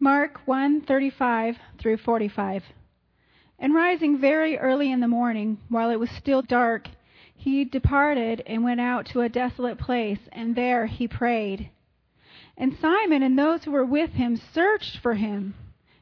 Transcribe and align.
Mark 0.00 0.40
1:35 0.46 1.56
through 1.76 1.96
45. 1.96 2.64
And 3.58 3.74
rising 3.74 4.16
very 4.16 4.56
early 4.56 4.92
in 4.92 5.00
the 5.00 5.08
morning, 5.08 5.58
while 5.68 5.90
it 5.90 5.98
was 5.98 6.10
still 6.10 6.40
dark, 6.40 6.86
he 7.34 7.64
departed 7.64 8.40
and 8.46 8.62
went 8.62 8.80
out 8.80 9.06
to 9.06 9.22
a 9.22 9.28
desolate 9.28 9.76
place, 9.76 10.20
and 10.30 10.54
there 10.54 10.86
he 10.86 11.08
prayed. 11.08 11.70
And 12.56 12.76
Simon 12.76 13.24
and 13.24 13.36
those 13.36 13.64
who 13.64 13.72
were 13.72 13.84
with 13.84 14.12
him 14.12 14.36
searched 14.36 14.98
for 14.98 15.14
him. 15.14 15.54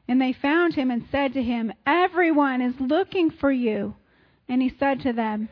And 0.07 0.21
they 0.21 0.31
found 0.31 0.75
him 0.75 0.91
and 0.91 1.03
said 1.11 1.33
to 1.33 1.41
him, 1.41 1.73
Everyone 1.87 2.61
is 2.61 2.79
looking 2.79 3.31
for 3.31 3.51
you. 3.51 3.95
And 4.47 4.61
he 4.61 4.69
said 4.69 4.99
to 5.01 5.11
them, 5.11 5.49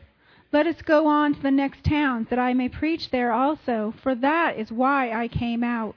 Let 0.52 0.68
us 0.68 0.82
go 0.82 1.08
on 1.08 1.34
to 1.34 1.42
the 1.42 1.50
next 1.50 1.82
towns, 1.82 2.28
that 2.28 2.38
I 2.38 2.54
may 2.54 2.68
preach 2.68 3.10
there 3.10 3.32
also, 3.32 3.92
for 4.02 4.14
that 4.14 4.56
is 4.56 4.70
why 4.70 5.10
I 5.10 5.26
came 5.26 5.64
out. 5.64 5.96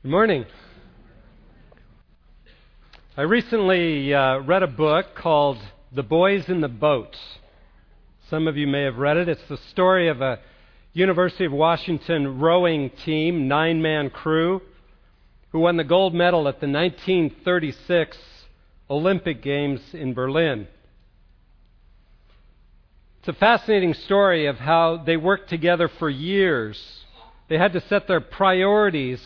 Good 0.00 0.12
morning. 0.12 0.46
I 3.16 3.22
recently 3.22 4.14
uh, 4.14 4.38
read 4.38 4.62
a 4.62 4.68
book 4.68 5.16
called 5.16 5.58
The 5.90 6.04
Boys 6.04 6.48
in 6.48 6.60
the 6.60 6.68
Boat. 6.68 7.16
Some 8.30 8.46
of 8.46 8.56
you 8.56 8.68
may 8.68 8.82
have 8.82 8.98
read 8.98 9.16
it. 9.16 9.28
It's 9.28 9.48
the 9.48 9.58
story 9.72 10.06
of 10.06 10.20
a 10.20 10.38
University 10.92 11.46
of 11.46 11.52
Washington 11.52 12.38
rowing 12.38 12.90
team, 12.90 13.48
nine 13.48 13.82
man 13.82 14.10
crew, 14.10 14.62
who 15.50 15.58
won 15.58 15.76
the 15.76 15.82
gold 15.82 16.14
medal 16.14 16.46
at 16.46 16.60
the 16.60 16.68
1936 16.68 18.16
Olympic 18.88 19.42
Games 19.42 19.80
in 19.92 20.14
Berlin. 20.14 20.68
It's 23.18 23.28
a 23.28 23.32
fascinating 23.32 23.94
story 23.94 24.46
of 24.46 24.58
how 24.58 25.02
they 25.04 25.16
worked 25.16 25.50
together 25.50 25.88
for 25.98 26.08
years. 26.08 26.80
They 27.48 27.58
had 27.58 27.72
to 27.72 27.80
set 27.80 28.06
their 28.06 28.20
priorities 28.20 29.20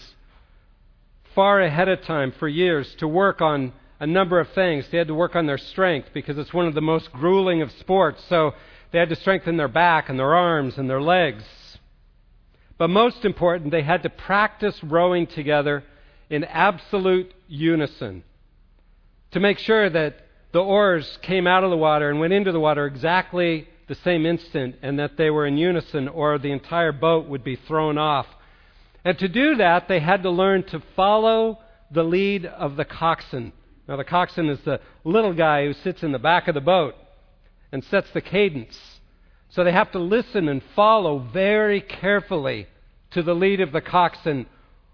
far 1.35 1.61
ahead 1.61 1.89
of 1.89 2.03
time 2.03 2.33
for 2.39 2.49
years 2.49 2.95
to 2.97 3.09
work 3.09 3.41
on 3.41 3.73
a 4.01 4.07
number 4.07 4.41
of 4.41 4.49
things. 4.51 4.87
They 4.91 4.99
had 4.99 5.09
to 5.09 5.15
work 5.15 5.37
on 5.37 5.47
their 5.47 5.59
strength 5.59 6.09
because 6.13 6.39
it's 6.39 6.53
one 6.53 6.67
of 6.67 6.75
the 6.75 6.81
most 6.81 7.13
grueling 7.13 7.63
of 7.63 7.71
sports. 7.73 8.23
So 8.29 8.53
they 8.91 8.99
had 8.99 9.09
to 9.09 9.17
strengthen 9.17 9.57
their 9.57 9.69
back 9.69 10.09
and 10.09 10.19
their 10.19 10.35
arms 10.35 10.77
and 10.77 10.89
their 10.89 11.01
legs. 11.01 11.45
But 12.79 12.89
most 12.89 13.25
important, 13.25 13.71
they 13.71 13.83
had 13.83 14.03
to 14.03 14.11
practice 14.11 14.79
rowing 14.83 15.27
together 15.27 15.85
in 16.29 16.45
absolute 16.45 17.33
unison 17.47 18.25
to 19.33 19.41
make 19.41 19.59
sure 19.59 19.89
that 19.89 20.17
the 20.53 20.61
oars 20.61 21.19
came 21.23 21.47
out 21.47 21.65
of 21.65 21.71
the 21.71 21.77
water 21.77 22.11
and 22.11 22.21
went 22.21 22.33
into 22.33 22.53
the 22.53 22.61
water 22.61 22.87
exactly 22.87 23.69
the 23.89 23.95
same 23.97 24.27
instant 24.27 24.77
and 24.83 24.99
that 24.99 25.17
they 25.17 25.31
were 25.31 25.47
in 25.47 25.57
unison 25.57 26.09
or 26.09 26.39
the 26.39 26.53
entire 26.53 26.93
boat 26.93 27.29
would 27.29 27.45
be 27.45 27.57
thrown 27.57 27.99
off 27.99 28.27
and 29.05 29.19
to 29.19 29.29
do 29.29 29.57
that, 29.57 29.89
they 29.89 30.01
had 30.01 30.23
to 30.23 30.31
learn 30.31 30.63
to 30.65 30.83
follow 30.95 31.59
the 31.91 32.03
lead 32.03 32.47
of 32.47 32.77
the 32.77 32.85
coxswain. 32.85 33.53
Now, 33.89 33.97
the 33.97 34.05
coxswain 34.05 34.49
is 34.49 34.61
the 34.61 34.81
little 35.05 35.35
guy 35.35 35.67
who 35.67 35.73
sits 35.73 36.03
in 36.03 36.13
the 36.13 36.19
back 36.19 36.49
of 36.49 36.55
the 36.55 36.61
boat 36.61 36.95
and 37.73 37.83
sets 37.85 38.11
the 38.13 38.21
cadence. 38.21 38.79
So 39.51 39.65
they 39.65 39.73
have 39.73 39.93
to 39.93 39.99
listen 39.99 40.49
and 40.49 40.63
follow 40.77 41.19
very 41.19 41.81
carefully 41.81 42.69
to 43.11 43.23
the 43.23 43.35
lead 43.35 43.61
of 43.61 43.73
the 43.73 43.81
coxswain, 43.81 44.47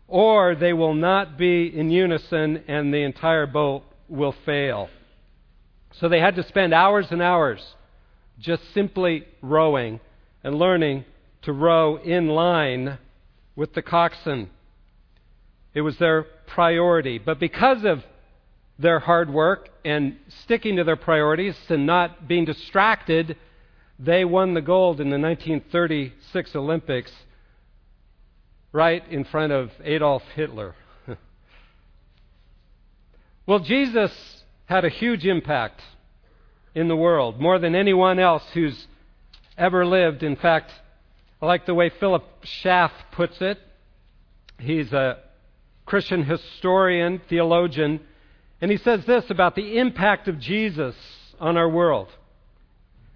or 0.08 0.54
they 0.54 0.72
will 0.72 0.94
not 0.94 1.36
be 1.36 1.66
in 1.66 1.90
unison 1.90 2.64
and 2.66 2.92
the 2.92 3.02
entire 3.02 3.46
boat 3.46 3.82
will 4.08 4.34
fail. 4.44 4.88
So 5.92 6.08
they 6.08 6.20
had 6.20 6.36
to 6.36 6.42
spend 6.42 6.72
hours 6.72 7.08
and 7.10 7.22
hours 7.22 7.74
just 8.38 8.62
simply 8.72 9.26
rowing 9.42 10.00
and 10.42 10.58
learning 10.58 11.04
to 11.42 11.52
row 11.52 11.96
in 11.96 12.28
line 12.28 12.98
with 13.58 13.74
the 13.74 13.82
coxswain. 13.82 14.48
It 15.74 15.80
was 15.80 15.98
their 15.98 16.22
priority. 16.46 17.18
But 17.18 17.40
because 17.40 17.84
of 17.84 18.04
their 18.78 19.00
hard 19.00 19.28
work 19.28 19.68
and 19.84 20.16
sticking 20.44 20.76
to 20.76 20.84
their 20.84 20.94
priorities 20.94 21.56
and 21.68 21.84
not 21.84 22.28
being 22.28 22.44
distracted, 22.44 23.36
they 23.98 24.24
won 24.24 24.54
the 24.54 24.60
gold 24.60 25.00
in 25.00 25.10
the 25.10 25.18
1936 25.18 26.54
Olympics 26.54 27.10
right 28.70 29.02
in 29.10 29.24
front 29.24 29.52
of 29.52 29.72
Adolf 29.82 30.22
Hitler. 30.36 30.76
well, 33.46 33.58
Jesus 33.58 34.12
had 34.66 34.84
a 34.84 34.88
huge 34.88 35.26
impact 35.26 35.82
in 36.76 36.86
the 36.86 36.94
world, 36.94 37.40
more 37.40 37.58
than 37.58 37.74
anyone 37.74 38.20
else 38.20 38.44
who's 38.54 38.86
ever 39.56 39.84
lived. 39.84 40.22
In 40.22 40.36
fact, 40.36 40.70
I 41.40 41.46
like 41.46 41.66
the 41.66 41.74
way 41.74 41.88
Philip 41.88 42.24
Schaff 42.42 42.92
puts 43.12 43.40
it. 43.40 43.58
He's 44.58 44.92
a 44.92 45.18
Christian 45.86 46.24
historian, 46.24 47.20
theologian, 47.28 48.00
and 48.60 48.70
he 48.70 48.76
says 48.76 49.04
this 49.04 49.30
about 49.30 49.54
the 49.54 49.78
impact 49.78 50.26
of 50.26 50.40
Jesus 50.40 50.96
on 51.38 51.56
our 51.56 51.68
world. 51.68 52.08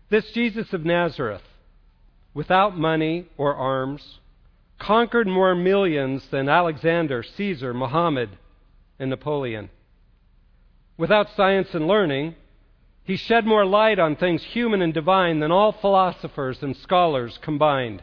This 0.09 0.31
Jesus 0.33 0.73
of 0.73 0.85
Nazareth, 0.85 1.43
without 2.33 2.79
money 2.79 3.27
or 3.37 3.55
arms, 3.55 4.19
conquered 4.79 5.27
more 5.27 5.55
millions 5.55 6.27
than 6.29 6.49
Alexander, 6.49 7.23
Caesar, 7.23 7.75
Muhammad, 7.75 8.31
and 8.99 9.11
Napoleon. 9.11 9.69
Without 10.97 11.35
science 11.35 11.75
and 11.75 11.89
learning, 11.89 12.37
he 13.05 13.17
shed 13.17 13.45
more 13.45 13.67
light 13.67 13.99
on 13.99 14.15
things 14.15 14.45
human 14.45 14.81
and 14.81 14.95
divine 14.95 15.41
than 15.41 15.51
all 15.51 15.73
philosophers 15.73 16.63
and 16.63 16.77
scholars 16.77 17.39
combined. 17.43 18.03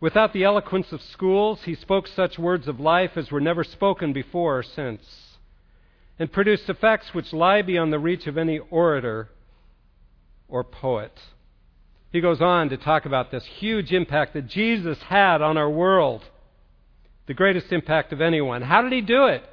Without 0.00 0.32
the 0.32 0.44
eloquence 0.44 0.92
of 0.92 1.02
schools, 1.02 1.60
he 1.64 1.74
spoke 1.74 2.06
such 2.08 2.38
words 2.38 2.66
of 2.66 2.80
life 2.80 3.16
as 3.16 3.30
were 3.30 3.40
never 3.40 3.62
spoken 3.62 4.14
before 4.14 4.58
or 4.58 4.62
since, 4.62 5.02
and 6.18 6.32
produced 6.32 6.70
effects 6.70 7.12
which 7.12 7.34
lie 7.34 7.60
beyond 7.60 7.92
the 7.92 7.98
reach 7.98 8.26
of 8.26 8.38
any 8.38 8.58
orator 8.70 9.28
or 10.48 10.64
poet. 10.64 11.12
He 12.10 12.20
goes 12.22 12.40
on 12.40 12.70
to 12.70 12.78
talk 12.78 13.04
about 13.04 13.30
this 13.30 13.44
huge 13.44 13.92
impact 13.92 14.32
that 14.32 14.46
Jesus 14.46 14.98
had 15.02 15.42
on 15.42 15.58
our 15.58 15.70
world, 15.70 16.24
the 17.26 17.34
greatest 17.34 17.70
impact 17.70 18.12
of 18.12 18.22
anyone. 18.22 18.62
How 18.62 18.80
did 18.80 18.92
he 18.92 19.02
do 19.02 19.26
it? 19.26 19.44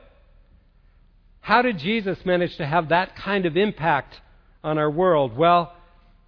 How 1.41 1.61
did 1.61 1.77
Jesus 1.77 2.25
manage 2.25 2.55
to 2.55 2.65
have 2.65 2.89
that 2.89 3.17
kind 3.17 3.45
of 3.45 3.57
impact 3.57 4.21
on 4.63 4.77
our 4.77 4.89
world? 4.89 5.35
Well, 5.35 5.73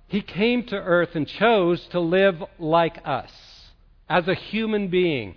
he 0.07 0.22
came 0.22 0.63
to 0.68 0.75
earth 0.75 1.15
and 1.15 1.27
chose 1.27 1.81
to 1.92 2.00
live 2.01 2.44
like 2.60 3.00
us 3.06 3.31
as 4.10 4.28
a 4.28 4.34
human 4.34 4.88
being. 4.88 5.36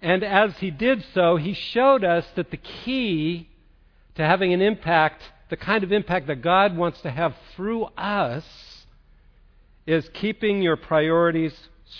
And 0.00 0.22
as 0.22 0.56
he 0.58 0.70
did 0.70 1.04
so, 1.12 1.36
he 1.36 1.52
showed 1.52 2.04
us 2.04 2.26
that 2.36 2.50
the 2.50 2.56
key 2.56 3.48
to 4.14 4.24
having 4.24 4.52
an 4.52 4.62
impact, 4.62 5.22
the 5.50 5.56
kind 5.56 5.84
of 5.84 5.92
impact 5.92 6.28
that 6.28 6.42
God 6.42 6.76
wants 6.76 7.00
to 7.02 7.10
have 7.10 7.34
through 7.54 7.84
us, 7.96 8.44
is 9.86 10.08
keeping 10.14 10.62
your 10.62 10.76
priorities 10.76 11.54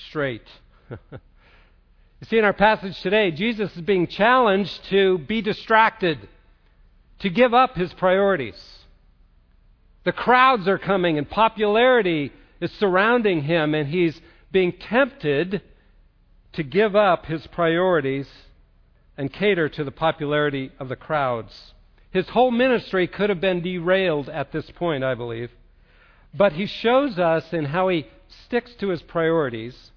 straight. 0.06 0.46
you 0.90 1.18
see, 2.28 2.38
in 2.38 2.44
our 2.44 2.52
passage 2.52 3.00
today, 3.00 3.30
Jesus 3.30 3.74
is 3.74 3.82
being 3.82 4.06
challenged 4.06 4.84
to 4.84 5.18
be 5.18 5.42
distracted, 5.42 6.28
to 7.18 7.30
give 7.30 7.52
up 7.52 7.76
his 7.76 7.92
priorities. 7.94 8.60
The 10.04 10.12
crowds 10.12 10.66
are 10.68 10.78
coming, 10.78 11.18
and 11.18 11.28
popularity 11.28 12.32
is 12.60 12.70
surrounding 12.72 13.42
him, 13.42 13.74
and 13.74 13.88
he's 13.88 14.18
being 14.52 14.72
tempted 14.72 15.62
to 16.52 16.62
give 16.62 16.96
up 16.96 17.26
his 17.26 17.46
priorities 17.48 18.28
and 19.16 19.32
cater 19.32 19.68
to 19.68 19.84
the 19.84 19.90
popularity 19.90 20.72
of 20.78 20.88
the 20.88 20.96
crowds. 20.96 21.74
His 22.10 22.28
whole 22.28 22.50
ministry 22.50 23.06
could 23.06 23.30
have 23.30 23.40
been 23.40 23.62
derailed 23.62 24.28
at 24.28 24.50
this 24.50 24.68
point, 24.70 25.04
I 25.04 25.14
believe. 25.14 25.50
But 26.34 26.54
he 26.54 26.66
shows 26.66 27.18
us 27.18 27.52
in 27.52 27.66
how 27.66 27.88
he 27.88 28.06
sticks 28.46 28.72
to 28.80 28.88
his 28.88 29.02
priorities 29.02 29.90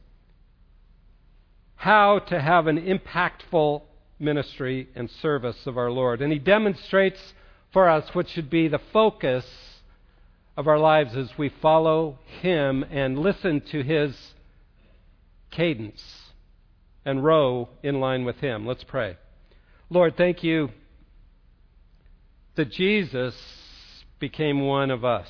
how 1.83 2.17
to 2.17 2.39
have 2.39 2.67
an 2.67 2.77
impactful 2.77 3.81
ministry 4.17 4.87
and 4.95 5.11
service 5.21 5.67
of 5.67 5.77
our 5.77 5.91
Lord. 5.91 6.21
And 6.21 6.31
he 6.31 6.39
demonstrates 6.39 7.19
for 7.73 7.89
us 7.89 8.07
what 8.15 8.29
should 8.29 8.49
be 8.49 8.69
the 8.69 8.79
focus 8.93 9.45
of 10.55 10.69
our 10.69 10.79
lives 10.79 11.13
as 11.17 11.37
we 11.37 11.49
follow 11.49 12.19
him 12.41 12.85
and 12.89 13.19
listen 13.19 13.59
to 13.59 13.83
his 13.83 14.15
cadence 15.53 16.03
and 17.05 17.23
row 17.23 17.69
in 17.81 17.99
line 17.99 18.25
with 18.25 18.37
him. 18.37 18.65
Let's 18.65 18.83
pray. 18.83 19.17
Lord, 19.89 20.17
thank 20.17 20.43
you 20.43 20.69
that 22.55 22.71
Jesus 22.71 23.35
became 24.19 24.61
one 24.61 24.91
of 24.91 25.05
us. 25.05 25.27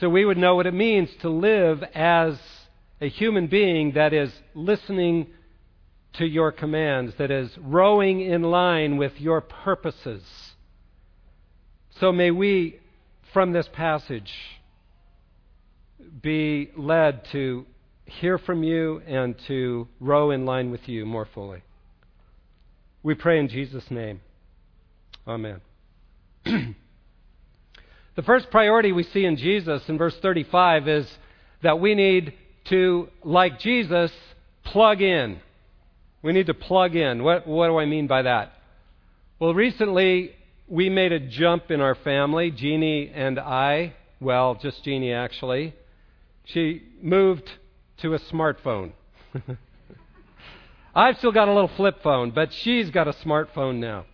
So 0.00 0.08
we 0.08 0.24
would 0.24 0.38
know 0.38 0.54
what 0.54 0.66
it 0.66 0.74
means 0.74 1.08
to 1.22 1.28
live 1.28 1.82
as 1.94 2.38
a 3.00 3.08
human 3.08 3.46
being 3.46 3.92
that 3.92 4.12
is 4.12 4.32
listening 4.54 5.28
to 6.14 6.24
your 6.24 6.52
commands, 6.52 7.14
that 7.18 7.30
is 7.30 7.50
rowing 7.58 8.20
in 8.20 8.42
line 8.42 8.96
with 8.96 9.12
your 9.20 9.40
purposes. 9.40 10.22
So 12.00 12.12
may 12.12 12.30
we, 12.30 12.80
from 13.32 13.52
this 13.52 13.68
passage, 13.72 14.32
be 16.22 16.70
led 16.76 17.24
to 17.32 17.66
hear 18.08 18.38
from 18.38 18.62
you 18.62 19.00
and 19.06 19.36
to 19.46 19.86
row 20.00 20.30
in 20.30 20.44
line 20.46 20.70
with 20.70 20.88
you 20.88 21.04
more 21.04 21.28
fully. 21.34 21.62
We 23.02 23.14
pray 23.14 23.38
in 23.38 23.48
Jesus' 23.48 23.90
name. 23.90 24.20
Amen. 25.26 25.60
the 26.44 26.74
first 28.24 28.50
priority 28.50 28.92
we 28.92 29.02
see 29.02 29.24
in 29.24 29.36
Jesus 29.36 29.82
in 29.88 29.98
verse 29.98 30.16
35 30.20 30.88
is 30.88 31.18
that 31.62 31.80
we 31.80 31.94
need 31.94 32.32
to, 32.66 33.08
like 33.22 33.60
Jesus, 33.60 34.10
plug 34.64 35.02
in. 35.02 35.40
We 36.22 36.32
need 36.32 36.46
to 36.46 36.54
plug 36.54 36.96
in. 36.96 37.22
What, 37.22 37.46
what 37.46 37.68
do 37.68 37.78
I 37.78 37.86
mean 37.86 38.06
by 38.06 38.22
that? 38.22 38.52
Well, 39.38 39.54
recently 39.54 40.32
we 40.66 40.88
made 40.88 41.12
a 41.12 41.20
jump 41.20 41.70
in 41.70 41.80
our 41.80 41.94
family, 41.94 42.50
Jeannie 42.50 43.10
and 43.14 43.38
I. 43.38 43.94
Well, 44.20 44.56
just 44.56 44.82
Jeannie 44.82 45.12
actually. 45.12 45.74
She 46.44 46.82
moved 47.02 47.48
to 47.98 48.14
a 48.14 48.18
smartphone. 48.18 48.92
I've 50.94 51.18
still 51.18 51.32
got 51.32 51.48
a 51.48 51.52
little 51.52 51.70
flip 51.76 52.02
phone, 52.02 52.30
but 52.30 52.52
she's 52.52 52.90
got 52.90 53.08
a 53.08 53.12
smartphone 53.12 53.76
now. 53.78 54.06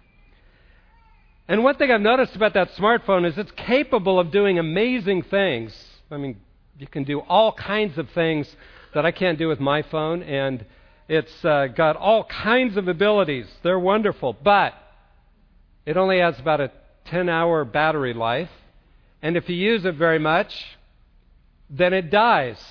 And 1.46 1.62
one 1.62 1.76
thing 1.76 1.90
I've 1.90 2.00
noticed 2.00 2.34
about 2.36 2.54
that 2.54 2.72
smartphone 2.72 3.26
is 3.26 3.36
it's 3.36 3.52
capable 3.52 4.18
of 4.18 4.30
doing 4.30 4.58
amazing 4.58 5.22
things. 5.22 5.74
I 6.10 6.16
mean, 6.16 6.40
you 6.78 6.86
can 6.86 7.04
do 7.04 7.20
all 7.20 7.52
kinds 7.52 7.98
of 7.98 8.10
things 8.10 8.54
that 8.94 9.04
I 9.04 9.12
can't 9.12 9.38
do 9.38 9.48
with 9.48 9.60
my 9.60 9.82
phone, 9.82 10.22
and 10.22 10.64
it's 11.08 11.44
uh, 11.44 11.66
got 11.66 11.96
all 11.96 12.24
kinds 12.24 12.76
of 12.76 12.88
abilities. 12.88 13.46
They're 13.62 13.78
wonderful, 13.78 14.36
but 14.42 14.74
it 15.84 15.96
only 15.96 16.18
has 16.18 16.38
about 16.38 16.60
a 16.60 16.70
10 17.06 17.28
hour 17.28 17.64
battery 17.64 18.14
life, 18.14 18.50
and 19.20 19.36
if 19.36 19.48
you 19.48 19.56
use 19.56 19.84
it 19.84 19.96
very 19.96 20.18
much, 20.18 20.78
then 21.68 21.92
it 21.92 22.10
dies. 22.10 22.62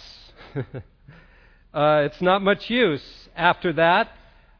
uh, 1.73 2.03
it's 2.05 2.21
not 2.21 2.41
much 2.41 2.69
use. 2.69 3.03
After 3.35 3.73
that, 3.73 4.09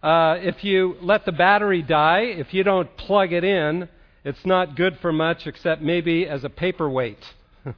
uh, 0.02 0.38
if 0.40 0.64
you 0.64 0.96
let 1.02 1.26
the 1.26 1.32
battery 1.32 1.82
die, 1.82 2.22
if 2.22 2.54
you 2.54 2.64
don't 2.64 2.96
plug 2.98 3.32
it 3.32 3.44
in, 3.44 3.88
it's 4.26 4.46
not 4.46 4.76
good 4.76 4.98
for 5.02 5.14
much 5.14 5.46
except 5.46 5.82
maybe 5.82 6.28
as 6.28 6.44
a 6.44 6.50
paperweight. 6.50 7.24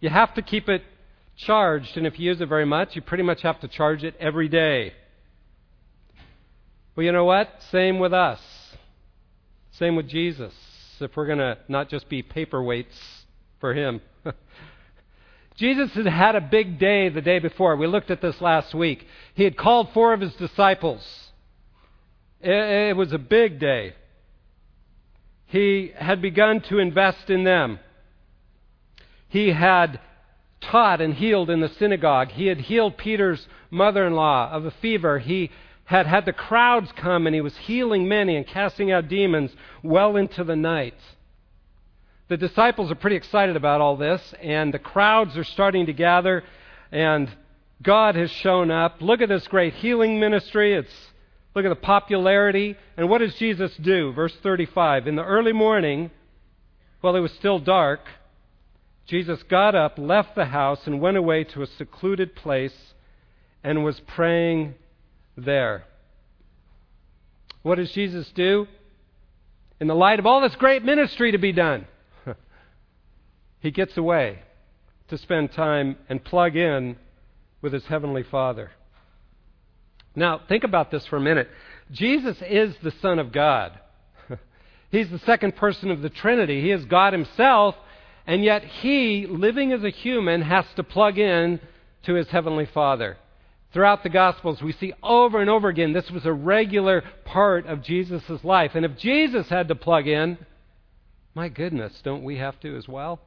you 0.00 0.08
have 0.08 0.34
to 0.34 0.42
keep 0.42 0.68
it 0.68 0.82
charged, 1.36 1.96
and 1.96 2.06
if 2.06 2.18
you 2.18 2.26
use 2.26 2.40
it 2.40 2.48
very 2.48 2.66
much, 2.66 2.96
you 2.96 3.02
pretty 3.02 3.22
much 3.22 3.42
have 3.42 3.60
to 3.60 3.68
charge 3.68 4.02
it 4.02 4.14
every 4.18 4.48
day. 4.48 4.92
Well, 6.96 7.04
you 7.04 7.12
know 7.12 7.26
what? 7.26 7.48
Same 7.70 7.98
with 7.98 8.14
us. 8.14 8.40
Same 9.72 9.96
with 9.96 10.08
Jesus. 10.08 10.54
If 10.98 11.14
we're 11.14 11.26
going 11.26 11.38
to 11.38 11.58
not 11.68 11.90
just 11.90 12.08
be 12.08 12.22
paperweights 12.22 12.86
for 13.60 13.74
Him. 13.74 14.00
Jesus 15.56 15.90
had 15.92 16.06
had 16.06 16.36
a 16.36 16.40
big 16.40 16.78
day 16.78 17.08
the 17.08 17.22
day 17.22 17.38
before. 17.38 17.76
We 17.76 17.86
looked 17.86 18.10
at 18.10 18.20
this 18.20 18.40
last 18.40 18.74
week. 18.74 19.06
He 19.34 19.44
had 19.44 19.56
called 19.56 19.90
four 19.94 20.12
of 20.12 20.20
his 20.20 20.34
disciples. 20.34 21.02
It 22.40 22.96
was 22.96 23.12
a 23.12 23.18
big 23.18 23.58
day. 23.58 23.94
He 25.46 25.92
had 25.96 26.20
begun 26.20 26.60
to 26.62 26.78
invest 26.78 27.30
in 27.30 27.44
them. 27.44 27.78
He 29.28 29.50
had 29.52 30.00
taught 30.60 31.00
and 31.00 31.14
healed 31.14 31.48
in 31.50 31.60
the 31.60 31.68
synagogue. 31.68 32.28
He 32.32 32.46
had 32.46 32.58
healed 32.58 32.96
Peter's 32.98 33.46
mother 33.70 34.06
in 34.06 34.14
law 34.14 34.50
of 34.50 34.66
a 34.66 34.70
fever. 34.70 35.18
He 35.18 35.50
had 35.84 36.06
had 36.06 36.26
the 36.26 36.32
crowds 36.32 36.90
come 36.96 37.26
and 37.26 37.34
he 37.34 37.40
was 37.40 37.56
healing 37.56 38.08
many 38.08 38.36
and 38.36 38.46
casting 38.46 38.90
out 38.90 39.08
demons 39.08 39.52
well 39.82 40.16
into 40.16 40.44
the 40.44 40.56
night. 40.56 40.94
The 42.28 42.36
disciples 42.36 42.90
are 42.90 42.96
pretty 42.96 43.16
excited 43.16 43.56
about 43.56 43.80
all 43.80 43.96
this, 43.96 44.34
and 44.42 44.74
the 44.74 44.80
crowds 44.80 45.36
are 45.36 45.44
starting 45.44 45.86
to 45.86 45.92
gather, 45.92 46.42
and 46.90 47.30
God 47.82 48.16
has 48.16 48.30
shown 48.30 48.70
up. 48.70 49.00
Look 49.00 49.20
at 49.20 49.28
this 49.28 49.46
great 49.46 49.74
healing 49.74 50.18
ministry. 50.18 50.74
It's 50.74 50.92
look 51.54 51.64
at 51.64 51.68
the 51.68 51.76
popularity. 51.76 52.76
And 52.96 53.08
what 53.08 53.18
does 53.18 53.34
Jesus 53.36 53.76
do? 53.76 54.12
Verse 54.12 54.34
35. 54.42 55.06
In 55.06 55.14
the 55.14 55.24
early 55.24 55.52
morning, 55.52 56.10
while 57.00 57.14
it 57.14 57.20
was 57.20 57.32
still 57.32 57.58
dark, 57.58 58.00
Jesus 59.06 59.42
got 59.44 59.74
up, 59.76 59.98
left 59.98 60.34
the 60.34 60.46
house, 60.46 60.86
and 60.86 61.00
went 61.00 61.16
away 61.16 61.44
to 61.44 61.62
a 61.62 61.66
secluded 61.66 62.34
place 62.34 62.94
and 63.62 63.84
was 63.84 64.00
praying 64.00 64.74
there. 65.36 65.84
What 67.62 67.76
does 67.76 67.92
Jesus 67.92 68.30
do? 68.34 68.66
In 69.80 69.86
the 69.86 69.94
light 69.94 70.18
of 70.18 70.26
all 70.26 70.40
this 70.40 70.56
great 70.56 70.84
ministry 70.84 71.32
to 71.32 71.38
be 71.38 71.52
done, 71.52 71.86
he 73.66 73.72
gets 73.72 73.96
away 73.96 74.38
to 75.08 75.18
spend 75.18 75.50
time 75.50 75.96
and 76.08 76.22
plug 76.22 76.54
in 76.54 76.94
with 77.60 77.72
his 77.72 77.84
heavenly 77.86 78.22
Father. 78.22 78.70
Now, 80.14 80.40
think 80.48 80.62
about 80.62 80.92
this 80.92 81.04
for 81.06 81.16
a 81.16 81.20
minute. 81.20 81.48
Jesus 81.90 82.36
is 82.42 82.76
the 82.84 82.92
Son 83.02 83.18
of 83.18 83.32
God. 83.32 83.72
He's 84.92 85.10
the 85.10 85.18
second 85.18 85.56
person 85.56 85.90
of 85.90 86.00
the 86.00 86.10
Trinity. 86.10 86.62
He 86.62 86.70
is 86.70 86.84
God 86.84 87.12
Himself, 87.12 87.74
and 88.24 88.44
yet 88.44 88.62
he, 88.62 89.26
living 89.26 89.72
as 89.72 89.82
a 89.82 89.90
human, 89.90 90.42
has 90.42 90.64
to 90.76 90.84
plug 90.84 91.18
in 91.18 91.58
to 92.04 92.14
his 92.14 92.28
heavenly 92.28 92.66
Father. 92.66 93.16
Throughout 93.72 94.04
the 94.04 94.10
Gospels, 94.10 94.62
we 94.62 94.74
see 94.74 94.94
over 95.02 95.40
and 95.40 95.50
over 95.50 95.68
again 95.68 95.92
this 95.92 96.08
was 96.12 96.24
a 96.24 96.32
regular 96.32 97.02
part 97.24 97.66
of 97.66 97.82
Jesus' 97.82 98.44
life. 98.44 98.76
And 98.76 98.84
if 98.84 98.96
Jesus 98.96 99.48
had 99.48 99.66
to 99.68 99.74
plug 99.74 100.06
in, 100.06 100.38
my 101.34 101.48
goodness, 101.48 102.00
don't 102.04 102.22
we 102.22 102.36
have 102.38 102.60
to 102.60 102.76
as 102.76 102.86
well? 102.86 103.20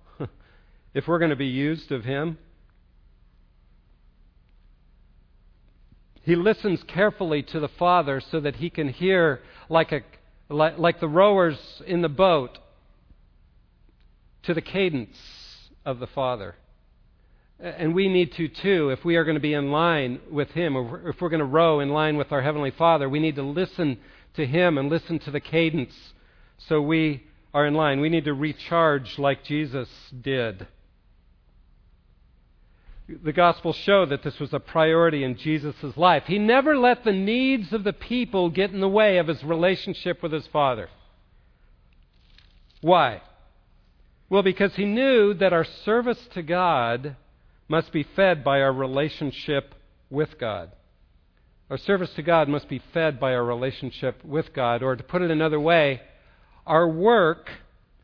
If 0.93 1.07
we're 1.07 1.19
going 1.19 1.29
to 1.29 1.35
be 1.35 1.47
used 1.47 1.91
of 1.91 2.03
him? 2.03 2.37
He 6.21 6.35
listens 6.35 6.83
carefully 6.83 7.41
to 7.43 7.59
the 7.59 7.69
Father 7.69 8.21
so 8.31 8.39
that 8.39 8.57
he 8.57 8.69
can 8.69 8.89
hear, 8.89 9.41
like, 9.67 9.91
a, 9.91 10.01
like, 10.49 10.77
like 10.77 10.99
the 10.99 11.07
rowers 11.07 11.57
in 11.87 12.01
the 12.01 12.09
boat, 12.09 12.59
to 14.43 14.53
the 14.53 14.61
cadence 14.61 15.17
of 15.85 15.99
the 15.99 16.07
Father. 16.07 16.55
And 17.59 17.93
we 17.93 18.07
need 18.07 18.33
to 18.33 18.47
too, 18.47 18.89
if 18.89 19.03
we 19.03 19.17
are 19.17 19.25
going 19.25 19.35
to 19.35 19.41
be 19.41 19.53
in 19.53 19.69
line 19.71 20.21
with 20.31 20.49
Him, 20.51 20.77
or 20.77 21.09
if 21.09 21.19
we're 21.19 21.29
going 21.29 21.39
to 21.39 21.45
row 21.45 21.81
in 21.81 21.89
line 21.89 22.15
with 22.15 22.31
our 22.31 22.41
Heavenly 22.41 22.71
Father, 22.71 23.09
we 23.09 23.19
need 23.19 23.35
to 23.35 23.43
listen 23.43 23.97
to 24.35 24.45
Him 24.45 24.77
and 24.77 24.89
listen 24.89 25.19
to 25.19 25.31
the 25.31 25.41
cadence 25.41 25.93
so 26.67 26.81
we 26.81 27.23
are 27.53 27.65
in 27.65 27.73
line. 27.73 27.99
We 27.99 28.09
need 28.09 28.25
to 28.25 28.33
recharge 28.33 29.17
like 29.17 29.43
Jesus 29.43 29.89
did. 30.21 30.67
The 33.23 33.33
Gospels 33.33 33.75
show 33.75 34.05
that 34.05 34.21
this 34.21 34.39
was 34.39 34.53
a 34.53 34.59
priority 34.59 35.23
in 35.23 35.35
Jesus' 35.35 35.97
life. 35.97 36.23
He 36.27 36.37
never 36.37 36.77
let 36.77 37.03
the 37.03 37.11
needs 37.11 37.73
of 37.73 37.83
the 37.83 37.93
people 37.93 38.51
get 38.51 38.71
in 38.71 38.81
the 38.81 38.87
way 38.87 39.17
of 39.17 39.27
his 39.27 39.43
relationship 39.43 40.21
with 40.21 40.31
his 40.31 40.45
Father. 40.47 40.89
Why? 42.81 43.21
Well, 44.29 44.43
because 44.43 44.75
he 44.75 44.85
knew 44.85 45.33
that 45.33 45.53
our 45.53 45.63
service 45.63 46.19
to 46.33 46.43
God 46.43 47.15
must 47.67 47.91
be 47.91 48.03
fed 48.15 48.43
by 48.43 48.61
our 48.61 48.71
relationship 48.71 49.73
with 50.11 50.37
God. 50.39 50.71
Our 51.71 51.77
service 51.77 52.11
to 52.15 52.21
God 52.21 52.47
must 52.47 52.69
be 52.69 52.81
fed 52.93 53.19
by 53.19 53.33
our 53.33 53.43
relationship 53.43 54.23
with 54.23 54.53
God. 54.53 54.83
Or 54.83 54.95
to 54.95 55.03
put 55.03 55.23
it 55.23 55.31
another 55.31 55.59
way, 55.59 56.01
our 56.67 56.87
work 56.87 57.49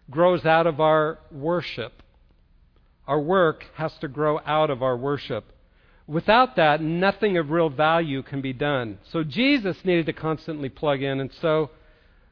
grows 0.09 0.45
out 0.45 0.65
of 0.65 0.79
our 0.79 1.19
worship. 1.31 2.01
Our 3.07 3.19
work 3.19 3.65
has 3.75 3.93
to 3.99 4.07
grow 4.07 4.39
out 4.45 4.69
of 4.69 4.81
our 4.81 4.97
worship. 4.97 5.45
Without 6.07 6.55
that, 6.55 6.81
nothing 6.81 7.37
of 7.37 7.49
real 7.49 7.69
value 7.69 8.21
can 8.21 8.41
be 8.41 8.53
done. 8.53 8.99
So 9.11 9.23
Jesus 9.23 9.83
needed 9.83 10.05
to 10.05 10.13
constantly 10.13 10.69
plug 10.69 11.01
in, 11.01 11.19
and 11.19 11.31
so 11.41 11.71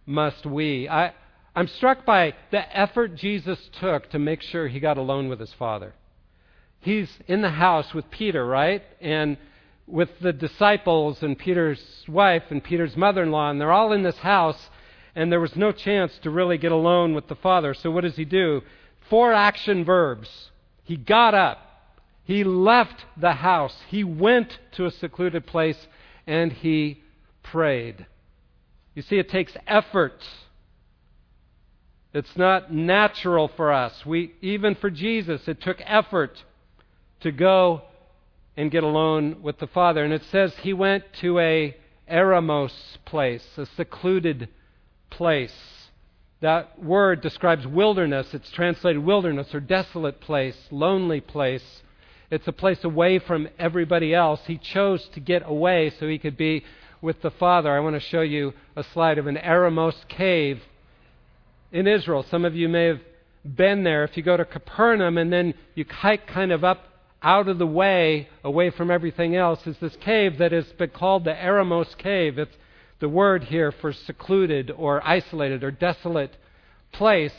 must 0.06 0.46
we. 0.46 0.88
I, 0.88 1.14
I'm 1.56 1.68
struck 1.68 2.06
by 2.06 2.34
the 2.52 2.78
effort 2.78 3.16
Jesus 3.16 3.60
took 3.80 4.10
to 4.12 4.20
make 4.20 4.42
sure 4.42 4.68
he 4.68 4.80
got 4.80 4.98
alone 4.98 5.28
with 5.28 5.40
his 5.40 5.54
Father. 5.54 5.94
He's 6.80 7.10
in 7.28 7.42
the 7.42 7.50
house 7.50 7.94
with 7.94 8.12
Peter, 8.12 8.46
right? 8.46 8.84
And 9.00 9.38
with 9.88 10.10
the 10.20 10.34
disciples 10.34 11.24
and 11.24 11.38
Peter's 11.38 12.04
wife 12.08 12.44
and 12.50 12.64
Peter's 12.64 12.98
mother 12.98 13.24
in 13.24 13.32
law, 13.32 13.50
and 13.50 13.60
they're 13.60 13.72
all 13.72 13.94
in 13.94 14.04
this 14.04 14.18
house, 14.18 14.70
and 15.16 15.32
there 15.32 15.40
was 15.40 15.56
no 15.56 15.72
chance 15.72 16.18
to 16.20 16.30
really 16.30 16.58
get 16.58 16.72
alone 16.72 17.14
with 17.14 17.28
the 17.28 17.36
Father. 17.36 17.74
So 17.74 17.92
what 17.92 18.02
does 18.02 18.16
he 18.16 18.26
do? 18.26 18.62
Four 19.10 19.34
action 19.34 19.84
verbs. 19.84 20.52
He 20.84 20.98
got 20.98 21.34
up, 21.34 21.60
he 22.24 22.44
left 22.44 23.06
the 23.18 23.34
house, 23.34 23.76
he 23.90 24.04
went 24.04 24.58
to 24.74 24.86
a 24.86 24.92
secluded 24.92 25.46
place, 25.46 25.88
and 26.28 26.52
he 26.52 27.02
prayed. 27.42 28.06
You 28.96 29.02
see, 29.02 29.18
it 29.18 29.30
takes 29.30 29.54
effort. 29.68 30.22
It's 32.14 32.38
not 32.38 32.72
natural 32.72 33.50
for 33.56 33.72
us. 33.72 34.06
We, 34.06 34.34
even 34.42 34.76
for 34.76 34.90
Jesus, 34.90 35.48
it 35.48 35.62
took 35.62 35.78
effort 35.84 36.44
to 37.22 37.32
go 37.32 37.82
and 38.56 38.70
get 38.70 38.84
alone 38.84 39.42
with 39.42 39.58
the 39.58 39.68
Father. 39.68 40.04
And 40.04 40.14
it 40.14 40.24
says 40.32 40.54
he 40.62 40.74
went 40.74 41.06
to 41.22 41.40
a 41.40 41.76
eremos 42.10 42.72
place, 43.06 43.44
a 43.58 43.66
secluded 43.66 44.50
place. 45.10 45.83
That 46.44 46.78
word 46.84 47.22
describes 47.22 47.66
wilderness. 47.66 48.34
It's 48.34 48.52
translated 48.52 49.02
wilderness 49.02 49.56
or 49.56 49.62
desolate 49.62 50.20
place, 50.20 50.58
lonely 50.72 51.22
place. 51.22 51.64
It's 52.30 52.50
a 52.50 52.52
place 52.52 52.84
away 52.84 53.20
from 53.20 53.48
everybody 53.58 54.14
else. 54.14 54.42
He 54.46 54.58
chose 54.58 55.08
to 55.14 55.22
get 55.22 55.44
away 55.46 55.94
so 55.98 56.06
he 56.06 56.20
could 56.20 56.36
be 56.36 56.66
with 57.02 57.22
the 57.22 57.32
Father. 57.32 57.72
I 57.72 57.80
want 57.80 57.96
to 57.96 58.02
show 58.02 58.20
you 58.20 58.52
a 58.76 58.84
slide 58.84 59.20
of 59.20 59.28
an 59.28 59.38
eremos 59.38 59.96
cave 60.10 60.62
in 61.72 61.88
Israel. 61.88 62.26
Some 62.30 62.44
of 62.44 62.58
you 62.58 62.68
may 62.68 62.88
have 62.88 63.02
been 63.46 63.86
there. 63.86 64.04
If 64.04 64.18
you 64.18 64.24
go 64.24 64.36
to 64.36 64.44
Capernaum 64.44 65.18
and 65.18 65.32
then 65.32 65.54
you 65.76 65.86
hike 65.90 66.28
kind 66.28 66.52
of 66.52 66.66
up 66.66 66.84
out 67.22 67.48
of 67.48 67.58
the 67.58 67.66
way, 67.66 68.28
away 68.44 68.70
from 68.70 68.92
everything 68.92 69.34
else, 69.34 69.66
is 69.66 69.78
this 69.78 69.96
cave 70.02 70.40
that 70.40 70.52
has 70.52 70.66
been 70.74 70.90
called 70.90 71.24
the 71.24 71.32
Eremos 71.32 71.98
Cave. 71.98 72.38
It's 72.38 72.58
the 73.04 73.10
word 73.10 73.44
here 73.44 73.70
for 73.70 73.92
secluded 73.92 74.72
or 74.72 75.06
isolated 75.06 75.62
or 75.62 75.72
desolate 75.72 76.34
place. 76.94 77.36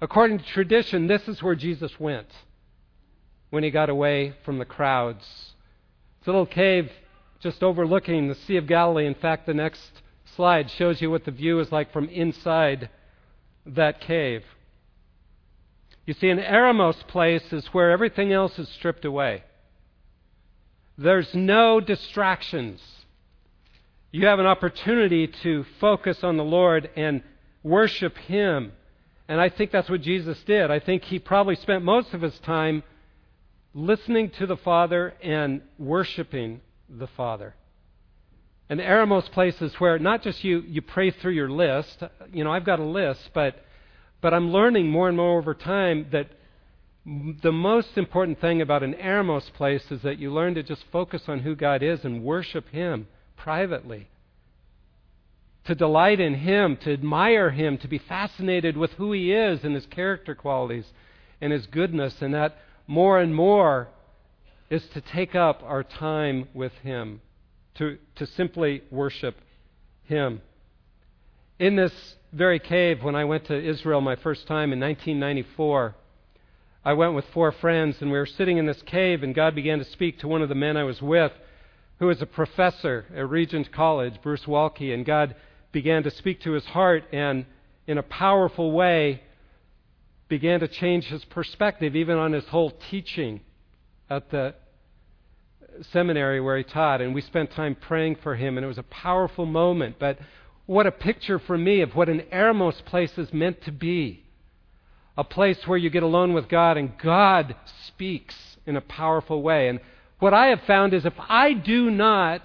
According 0.00 0.38
to 0.38 0.44
tradition, 0.44 1.08
this 1.08 1.26
is 1.26 1.42
where 1.42 1.56
Jesus 1.56 1.98
went 1.98 2.28
when 3.50 3.64
he 3.64 3.72
got 3.72 3.90
away 3.90 4.34
from 4.44 4.58
the 4.58 4.64
crowds. 4.64 5.26
It's 6.20 6.28
a 6.28 6.30
little 6.30 6.46
cave 6.46 6.88
just 7.40 7.64
overlooking 7.64 8.28
the 8.28 8.36
Sea 8.36 8.58
of 8.58 8.68
Galilee. 8.68 9.06
In 9.06 9.16
fact, 9.16 9.46
the 9.46 9.54
next 9.54 9.90
slide 10.36 10.70
shows 10.70 11.00
you 11.00 11.10
what 11.10 11.24
the 11.24 11.32
view 11.32 11.58
is 11.58 11.72
like 11.72 11.92
from 11.92 12.08
inside 12.08 12.88
that 13.66 14.00
cave. 14.00 14.44
You 16.06 16.14
see, 16.14 16.28
an 16.28 16.38
eremos 16.38 17.04
place 17.08 17.52
is 17.52 17.66
where 17.74 17.90
everything 17.90 18.32
else 18.32 18.56
is 18.56 18.68
stripped 18.68 19.04
away. 19.04 19.42
There's 20.96 21.34
no 21.34 21.80
distractions. 21.80 22.80
You 24.12 24.26
have 24.26 24.38
an 24.38 24.46
opportunity 24.46 25.26
to 25.42 25.64
focus 25.80 26.22
on 26.22 26.36
the 26.36 26.44
Lord 26.44 26.90
and 26.96 27.22
worship 27.62 28.16
Him. 28.16 28.72
And 29.28 29.40
I 29.40 29.48
think 29.48 29.72
that's 29.72 29.90
what 29.90 30.00
Jesus 30.00 30.38
did. 30.44 30.70
I 30.70 30.78
think 30.78 31.02
he 31.04 31.18
probably 31.18 31.56
spent 31.56 31.84
most 31.84 32.14
of 32.14 32.22
his 32.22 32.38
time 32.40 32.84
listening 33.74 34.30
to 34.38 34.46
the 34.46 34.56
Father 34.56 35.14
and 35.22 35.62
worshiping 35.78 36.60
the 36.88 37.08
Father. 37.08 37.54
And 38.68 38.80
eremos 38.80 39.30
places 39.30 39.74
where 39.78 39.98
not 39.98 40.22
just 40.22 40.44
you, 40.44 40.60
you 40.60 40.80
pray 40.80 41.10
through 41.10 41.32
your 41.32 41.50
list. 41.50 42.02
You 42.32 42.44
know, 42.44 42.52
I've 42.52 42.64
got 42.64 42.78
a 42.78 42.84
list, 42.84 43.30
but 43.34 43.62
but 44.20 44.32
I'm 44.32 44.50
learning 44.50 44.88
more 44.88 45.08
and 45.08 45.16
more 45.16 45.38
over 45.38 45.54
time 45.54 46.06
that 46.10 46.28
the 47.04 47.52
most 47.52 47.98
important 47.98 48.40
thing 48.40 48.62
about 48.62 48.82
an 48.82 48.94
eremos 48.94 49.52
place 49.52 49.84
is 49.90 50.02
that 50.02 50.18
you 50.18 50.32
learn 50.32 50.54
to 50.54 50.62
just 50.62 50.84
focus 50.90 51.22
on 51.28 51.40
who 51.40 51.54
God 51.54 51.82
is 51.82 52.04
and 52.04 52.24
worship 52.24 52.68
Him 52.70 53.08
privately. 53.36 54.08
To 55.64 55.74
delight 55.74 56.20
in 56.20 56.34
Him, 56.34 56.76
to 56.78 56.92
admire 56.92 57.50
Him, 57.50 57.78
to 57.78 57.88
be 57.88 57.98
fascinated 57.98 58.76
with 58.76 58.92
who 58.92 59.12
He 59.12 59.32
is 59.32 59.64
and 59.64 59.74
His 59.74 59.86
character 59.86 60.34
qualities 60.34 60.86
and 61.40 61.52
His 61.52 61.66
goodness, 61.66 62.22
and 62.22 62.34
that 62.34 62.56
more 62.86 63.18
and 63.20 63.34
more 63.34 63.88
is 64.70 64.86
to 64.88 65.00
take 65.00 65.34
up 65.34 65.62
our 65.64 65.82
time 65.82 66.48
with 66.54 66.72
Him, 66.82 67.20
to, 67.76 67.98
to 68.16 68.26
simply 68.26 68.82
worship 68.90 69.36
Him. 70.04 70.40
In 71.58 71.76
this 71.76 72.16
very 72.32 72.58
cave, 72.58 73.02
when 73.02 73.14
I 73.14 73.24
went 73.24 73.46
to 73.46 73.58
Israel 73.58 74.00
my 74.00 74.16
first 74.16 74.46
time 74.46 74.72
in 74.72 74.80
1994, 74.80 75.94
I 76.84 76.92
went 76.92 77.14
with 77.14 77.24
four 77.32 77.50
friends, 77.50 77.96
and 78.00 78.12
we 78.12 78.18
were 78.18 78.26
sitting 78.26 78.58
in 78.58 78.66
this 78.66 78.82
cave, 78.82 79.22
and 79.22 79.34
God 79.34 79.54
began 79.54 79.78
to 79.78 79.84
speak 79.84 80.20
to 80.20 80.28
one 80.28 80.42
of 80.42 80.48
the 80.48 80.54
men 80.54 80.76
I 80.76 80.84
was 80.84 81.02
with, 81.02 81.32
who 81.98 82.06
was 82.06 82.20
a 82.20 82.26
professor 82.26 83.06
at 83.14 83.28
Regent 83.28 83.72
College, 83.72 84.20
Bruce 84.22 84.44
Waltke, 84.44 84.92
and 84.92 85.04
God 85.04 85.34
began 85.72 86.02
to 86.02 86.10
speak 86.10 86.40
to 86.42 86.52
his 86.52 86.64
heart, 86.66 87.04
and 87.12 87.46
in 87.86 87.98
a 87.98 88.02
powerful 88.02 88.72
way, 88.72 89.22
began 90.28 90.60
to 90.60 90.68
change 90.68 91.04
his 91.06 91.24
perspective, 91.26 91.94
even 91.94 92.16
on 92.16 92.32
his 92.32 92.44
whole 92.46 92.72
teaching 92.90 93.40
at 94.10 94.30
the 94.30 94.54
seminary 95.92 96.40
where 96.40 96.58
he 96.58 96.64
taught. 96.64 97.00
And 97.00 97.14
we 97.14 97.20
spent 97.20 97.52
time 97.52 97.74
praying 97.74 98.16
for 98.22 98.34
him, 98.34 98.56
and 98.56 98.64
it 98.64 98.68
was 98.68 98.78
a 98.78 98.82
powerful 98.84 99.46
moment. 99.46 99.96
But 99.98 100.18
what 100.66 100.86
a 100.86 100.92
picture 100.92 101.38
for 101.38 101.56
me 101.56 101.80
of 101.80 101.94
what 101.94 102.08
an 102.08 102.22
eremos 102.32 102.84
place 102.84 103.16
is 103.16 103.32
meant 103.32 103.62
to 103.62 103.72
be 103.72 104.24
a 105.16 105.24
place 105.24 105.66
where 105.66 105.78
you 105.78 105.90
get 105.90 106.02
alone 106.02 106.34
with 106.34 106.48
God 106.48 106.76
and 106.76 106.98
God 106.98 107.54
speaks 107.86 108.34
in 108.66 108.76
a 108.76 108.80
powerful 108.80 109.42
way. 109.42 109.68
And 109.68 109.80
what 110.18 110.34
I 110.34 110.46
have 110.48 110.62
found 110.62 110.94
is 110.94 111.04
if 111.04 111.14
I 111.18 111.52
do 111.52 111.90
not 111.90 112.42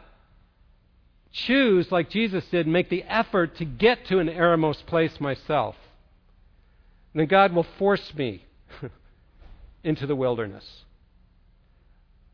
choose, 1.31 1.91
like 1.91 2.09
Jesus 2.09 2.43
did, 2.51 2.67
make 2.67 2.89
the 2.89 3.03
effort 3.03 3.55
to 3.57 3.65
get 3.65 4.05
to 4.07 4.19
an 4.19 4.27
eremos 4.27 4.85
place 4.85 5.19
myself, 5.19 5.75
then 7.13 7.27
God 7.27 7.53
will 7.53 7.65
force 7.77 8.13
me 8.15 8.45
into 9.83 10.05
the 10.05 10.15
wilderness. 10.15 10.65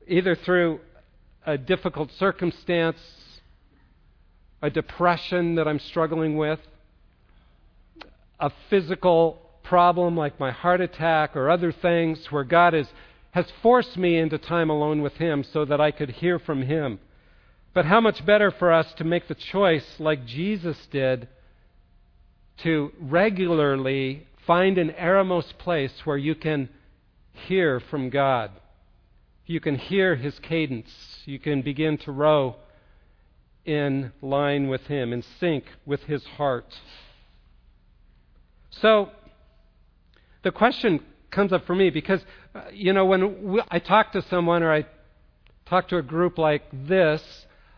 Either 0.08 0.36
through 0.36 0.79
a 1.46 1.58
difficult 1.58 2.12
circumstance 2.13 2.98
a 4.62 4.70
depression 4.70 5.56
that 5.56 5.67
I'm 5.67 5.79
struggling 5.79 6.38
with, 6.38 6.60
a 8.39 8.51
physical 8.70 9.41
problem 9.63 10.15
like 10.15 10.39
my 10.39 10.51
heart 10.51 10.82
attack 10.82 11.36
or 11.36 11.50
other 11.50 11.72
things 11.72 12.32
where 12.32 12.44
God 12.44 12.74
is, 12.74 12.88
has 13.38 13.46
forced 13.62 13.96
me 13.98 14.17
into 14.17 14.36
time 14.39 14.67
alone 14.67 15.03
with 15.03 15.13
Him 15.17 15.44
so 15.53 15.63
that 15.63 15.79
I 15.79 15.91
could 15.91 16.10
hear 16.10 16.39
from 16.39 16.63
Him. 16.63 16.98
But 17.72 17.86
how 17.86 18.01
much 18.01 18.25
better 18.25 18.50
for 18.50 18.74
us 18.74 18.91
to 18.94 19.03
make 19.03 19.27
the 19.27 19.36
choice, 19.36 19.86
like 20.00 20.25
Jesus 20.25 20.75
did, 20.89 21.27
to 22.63 22.91
regularly 23.00 24.25
find 24.48 24.79
an 24.79 24.89
eremos 24.89 25.56
place 25.60 25.94
where 26.03 26.17
you 26.17 26.34
can 26.34 26.67
hear 27.32 27.79
from 27.79 28.10
God. 28.10 28.50
You 29.46 29.60
can 29.60 29.75
hear 29.75 30.15
His 30.15 30.39
cadence. 30.39 30.89
You 31.25 31.38
can 31.38 31.62
begin 31.62 32.00
to 32.00 32.12
row 32.12 32.56
in 33.65 34.13
line 34.20 34.67
with 34.67 34.88
Him, 34.88 35.13
in 35.13 35.24
sync 35.39 35.63
with 35.86 36.01
His 36.06 36.25
heart. 36.25 36.74
So, 38.72 39.12
the 40.41 40.50
question 40.51 41.01
comes 41.29 41.53
up 41.53 41.67
for 41.67 41.75
me 41.75 41.91
because, 41.91 42.22
Uh, 42.58 42.70
you 42.74 42.94
know, 42.94 43.06
when 43.06 43.44
we, 43.44 43.64
I 43.70 43.80
talk 43.80 44.14
to 44.14 44.22
someone 44.24 44.64
or 44.64 44.74
I 44.74 44.86
talk 45.68 45.90
to 45.90 45.98
a 45.98 46.02
group 46.02 46.38
like 46.38 46.64
this 46.88 47.22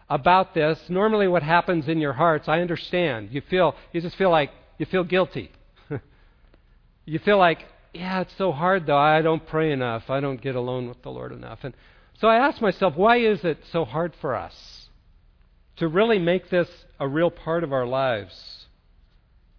about 0.09 0.53
this, 0.53 0.79
normally 0.89 1.27
what 1.27 1.43
happens 1.43 1.87
in 1.87 1.99
your 1.99 2.13
hearts, 2.13 2.47
I 2.47 2.61
understand. 2.61 3.29
You 3.31 3.41
feel, 3.49 3.75
you 3.91 4.01
just 4.01 4.15
feel 4.15 4.29
like, 4.29 4.51
you 4.77 4.85
feel 4.85 5.03
guilty. 5.03 5.51
you 7.05 7.19
feel 7.19 7.37
like, 7.37 7.59
yeah, 7.93 8.21
it's 8.21 8.37
so 8.37 8.51
hard 8.51 8.85
though. 8.85 8.97
I 8.97 9.21
don't 9.21 9.45
pray 9.45 9.71
enough. 9.71 10.09
I 10.09 10.19
don't 10.19 10.41
get 10.41 10.55
alone 10.55 10.87
with 10.87 11.01
the 11.03 11.09
Lord 11.09 11.31
enough. 11.31 11.59
And 11.63 11.73
so 12.19 12.27
I 12.27 12.47
ask 12.47 12.61
myself, 12.61 12.95
why 12.95 13.17
is 13.17 13.43
it 13.43 13.59
so 13.71 13.85
hard 13.85 14.13
for 14.21 14.35
us? 14.35 14.79
to 15.79 15.87
really 15.87 16.19
make 16.19 16.49
this 16.49 16.69
a 16.99 17.07
real 17.07 17.31
part 17.31 17.63
of 17.63 17.71
our 17.71 17.85
lives, 17.85 18.65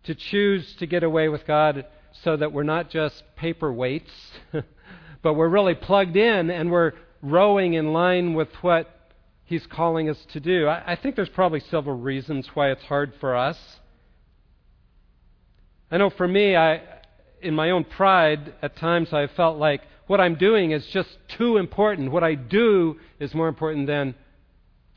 to 0.04 0.14
choose 0.14 0.74
to 0.78 0.86
get 0.86 1.02
away 1.02 1.28
with 1.28 1.46
God 1.46 1.86
so 2.22 2.36
that 2.36 2.52
we're 2.52 2.62
not 2.62 2.90
just 2.90 3.22
paperweights, 3.40 4.02
but 5.22 5.34
we're 5.34 5.48
really 5.48 5.74
plugged 5.74 6.16
in 6.16 6.50
and 6.50 6.70
we're 6.70 6.92
rowing 7.22 7.74
in 7.74 7.92
line 7.92 8.34
with 8.34 8.48
what 8.62 8.96
He's 9.44 9.66
calling 9.66 10.08
us 10.08 10.18
to 10.32 10.40
do. 10.40 10.68
I, 10.68 10.92
I 10.92 10.96
think 10.96 11.16
there's 11.16 11.28
probably 11.28 11.60
several 11.60 11.98
reasons 11.98 12.48
why 12.54 12.70
it's 12.70 12.84
hard 12.84 13.12
for 13.20 13.34
us. 13.34 13.58
I 15.90 15.96
know 15.98 16.10
for 16.10 16.28
me, 16.28 16.54
I, 16.54 16.82
in 17.42 17.54
my 17.54 17.70
own 17.70 17.82
pride, 17.82 18.54
at 18.62 18.76
times 18.76 19.12
I 19.12 19.26
felt 19.26 19.58
like, 19.58 19.82
what 20.06 20.20
I'm 20.20 20.34
doing 20.34 20.72
is 20.72 20.86
just 20.86 21.08
too 21.28 21.56
important. 21.56 22.10
What 22.10 22.24
I 22.24 22.34
do 22.34 22.98
is 23.18 23.34
more 23.34 23.48
important 23.48 23.86
than 23.86 24.14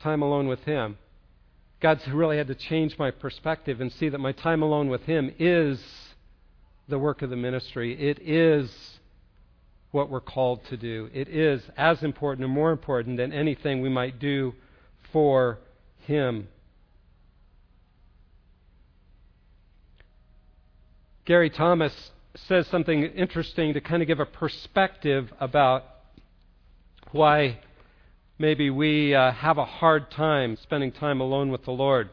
time 0.00 0.22
alone 0.22 0.48
with 0.48 0.60
Him. 0.64 0.98
God's 1.80 2.06
really 2.08 2.36
had 2.36 2.48
to 2.48 2.54
change 2.54 2.98
my 2.98 3.10
perspective 3.10 3.80
and 3.80 3.92
see 3.92 4.08
that 4.08 4.18
my 4.18 4.32
time 4.32 4.62
alone 4.62 4.88
with 4.88 5.02
Him 5.02 5.32
is 5.38 5.80
the 6.88 6.98
work 6.98 7.22
of 7.22 7.30
the 7.30 7.36
ministry. 7.36 7.96
It 7.96 8.20
is 8.22 8.70
what 9.94 10.10
we're 10.10 10.20
called 10.20 10.64
to 10.66 10.76
do. 10.76 11.08
It 11.14 11.28
is 11.28 11.62
as 11.76 12.02
important 12.02 12.44
or 12.44 12.48
more 12.48 12.72
important 12.72 13.16
than 13.16 13.32
anything 13.32 13.80
we 13.80 13.88
might 13.88 14.18
do 14.18 14.52
for 15.12 15.60
Him. 16.00 16.48
Gary 21.24 21.48
Thomas 21.48 22.10
says 22.34 22.66
something 22.66 23.04
interesting 23.04 23.72
to 23.74 23.80
kind 23.80 24.02
of 24.02 24.08
give 24.08 24.18
a 24.18 24.26
perspective 24.26 25.32
about 25.38 25.84
why 27.12 27.60
maybe 28.36 28.70
we 28.70 29.14
uh, 29.14 29.30
have 29.30 29.58
a 29.58 29.64
hard 29.64 30.10
time 30.10 30.58
spending 30.60 30.90
time 30.90 31.20
alone 31.20 31.52
with 31.52 31.64
the 31.64 31.70
Lord. 31.70 32.10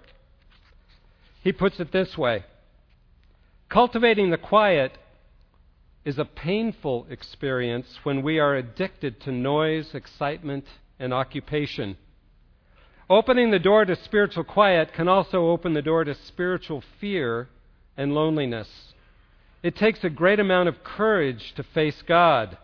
He 1.43 1.51
puts 1.51 1.79
it 1.79 1.91
this 1.91 2.15
way 2.15 2.45
Cultivating 3.69 4.29
the 4.29 4.37
quiet 4.37 4.91
is 6.03 6.17
a 6.17 6.25
painful 6.25 7.05
experience 7.09 7.99
when 8.03 8.23
we 8.23 8.39
are 8.39 8.55
addicted 8.55 9.19
to 9.21 9.31
noise, 9.31 9.93
excitement, 9.93 10.65
and 10.99 11.13
occupation. 11.13 11.97
Opening 13.09 13.51
the 13.51 13.59
door 13.59 13.85
to 13.85 13.95
spiritual 13.95 14.43
quiet 14.43 14.93
can 14.93 15.07
also 15.07 15.47
open 15.47 15.73
the 15.73 15.81
door 15.81 16.03
to 16.03 16.15
spiritual 16.15 16.83
fear 16.99 17.49
and 17.97 18.13
loneliness. 18.13 18.93
It 19.61 19.75
takes 19.75 20.03
a 20.03 20.09
great 20.09 20.39
amount 20.39 20.69
of 20.69 20.83
courage 20.83 21.53
to 21.55 21.63
face 21.63 22.01
God. 22.07 22.57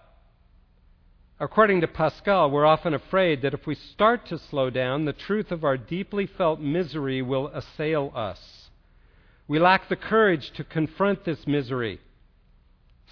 According 1.39 1.81
to 1.81 1.87
Pascal, 1.87 2.49
we're 2.49 2.65
often 2.65 2.95
afraid 2.95 3.43
that 3.43 3.53
if 3.53 3.67
we 3.67 3.75
start 3.75 4.25
to 4.27 4.39
slow 4.39 4.71
down, 4.71 5.05
the 5.05 5.13
truth 5.13 5.51
of 5.51 5.63
our 5.63 5.77
deeply 5.77 6.25
felt 6.25 6.59
misery 6.59 7.21
will 7.21 7.47
assail 7.49 8.11
us. 8.15 8.69
We 9.47 9.59
lack 9.59 9.87
the 9.87 9.95
courage 9.95 10.51
to 10.55 10.63
confront 10.63 11.23
this 11.25 11.45
misery. 11.45 11.99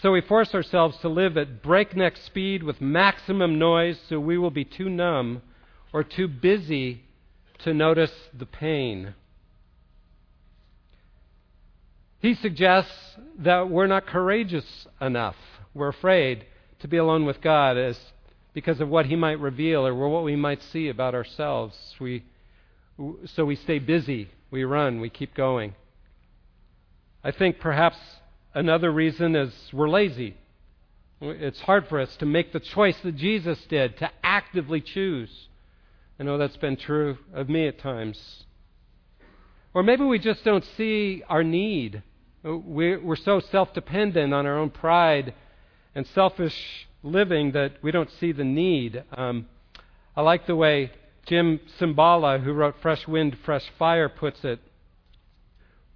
So 0.01 0.11
we 0.11 0.21
force 0.21 0.53
ourselves 0.53 0.97
to 0.97 1.09
live 1.09 1.37
at 1.37 1.63
breakneck 1.63 2.17
speed 2.17 2.63
with 2.63 2.81
maximum 2.81 3.57
noise 3.57 3.97
so 4.09 4.19
we 4.19 4.37
will 4.37 4.51
be 4.51 4.65
too 4.65 4.89
numb 4.89 5.41
or 5.93 6.03
too 6.03 6.27
busy 6.27 7.03
to 7.59 7.73
notice 7.73 8.11
the 8.37 8.45
pain. 8.45 9.15
He 12.19 12.33
suggests 12.33 13.17
that 13.39 13.69
we're 13.69 13.87
not 13.87 14.05
courageous 14.05 14.87
enough. 14.99 15.37
We're 15.73 15.89
afraid 15.89 16.45
to 16.79 16.87
be 16.87 16.97
alone 16.97 17.25
with 17.25 17.39
God 17.39 17.77
as 17.77 17.97
because 18.53 18.81
of 18.81 18.89
what 18.89 19.05
He 19.05 19.15
might 19.15 19.39
reveal 19.39 19.87
or 19.87 19.93
what 19.93 20.23
we 20.23 20.35
might 20.35 20.61
see 20.61 20.89
about 20.89 21.15
ourselves. 21.15 21.75
We, 21.99 22.23
so 23.25 23.45
we 23.45 23.55
stay 23.55 23.79
busy, 23.79 24.29
we 24.51 24.63
run, 24.63 24.99
we 24.99 25.09
keep 25.09 25.35
going. 25.35 25.75
I 27.23 27.31
think 27.31 27.59
perhaps 27.59 27.97
another 28.55 28.91
reason 28.91 29.35
is 29.35 29.53
we're 29.71 29.87
lazy. 29.87 30.35
It's 31.21 31.61
hard 31.61 31.87
for 31.87 31.99
us 31.99 32.15
to 32.17 32.25
make 32.25 32.51
the 32.51 32.59
choice 32.59 32.97
that 33.01 33.15
Jesus 33.15 33.63
did, 33.69 33.97
to 33.97 34.09
actively 34.23 34.81
choose. 34.81 35.29
I 36.19 36.23
know 36.23 36.39
that's 36.39 36.57
been 36.57 36.75
true 36.75 37.19
of 37.33 37.47
me 37.49 37.67
at 37.67 37.77
times. 37.77 38.45
Or 39.75 39.83
maybe 39.83 40.03
we 40.03 40.17
just 40.17 40.43
don't 40.43 40.65
see 40.75 41.23
our 41.29 41.43
need 41.43 42.01
we're 42.45 43.15
so 43.15 43.39
self 43.39 43.73
dependent 43.73 44.33
on 44.33 44.45
our 44.45 44.57
own 44.57 44.69
pride 44.69 45.33
and 45.95 46.05
selfish 46.07 46.87
living 47.01 47.51
that 47.53 47.73
we 47.81 47.91
don't 47.91 48.11
see 48.19 48.31
the 48.31 48.43
need. 48.43 49.03
Um, 49.11 49.47
I 50.15 50.21
like 50.21 50.45
the 50.45 50.55
way 50.55 50.91
Jim 51.25 51.59
Cymbala, 51.79 52.43
who 52.43 52.53
wrote 52.53 52.75
Fresh 52.81 53.07
Wind, 53.07 53.37
Fresh 53.43 53.65
Fire, 53.79 54.09
puts 54.09 54.43
it, 54.43 54.59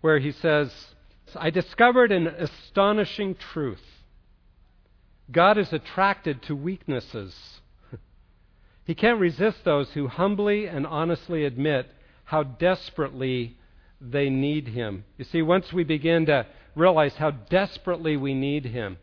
where 0.01 0.19
he 0.19 0.31
says, 0.31 0.73
I 1.35 1.49
discovered 1.49 2.11
an 2.11 2.27
astonishing 2.27 3.35
truth. 3.35 3.81
God 5.31 5.57
is 5.57 5.71
attracted 5.71 6.41
to 6.43 6.55
weaknesses. 6.55 7.35
he 8.85 8.95
can't 8.95 9.19
resist 9.19 9.63
those 9.63 9.89
who 9.91 10.07
humbly 10.07 10.65
and 10.65 10.87
honestly 10.87 11.45
admit 11.45 11.87
how 12.25 12.43
desperately 12.43 13.57
they 14.01 14.29
need 14.29 14.67
Him. 14.67 15.03
You 15.17 15.25
see, 15.25 15.41
once 15.41 15.73
we 15.73 15.83
begin 15.83 16.25
to 16.27 16.45
realize 16.75 17.15
how 17.15 17.31
desperately 17.31 18.17
we 18.17 18.33
need 18.33 18.65
Him, 18.65 18.97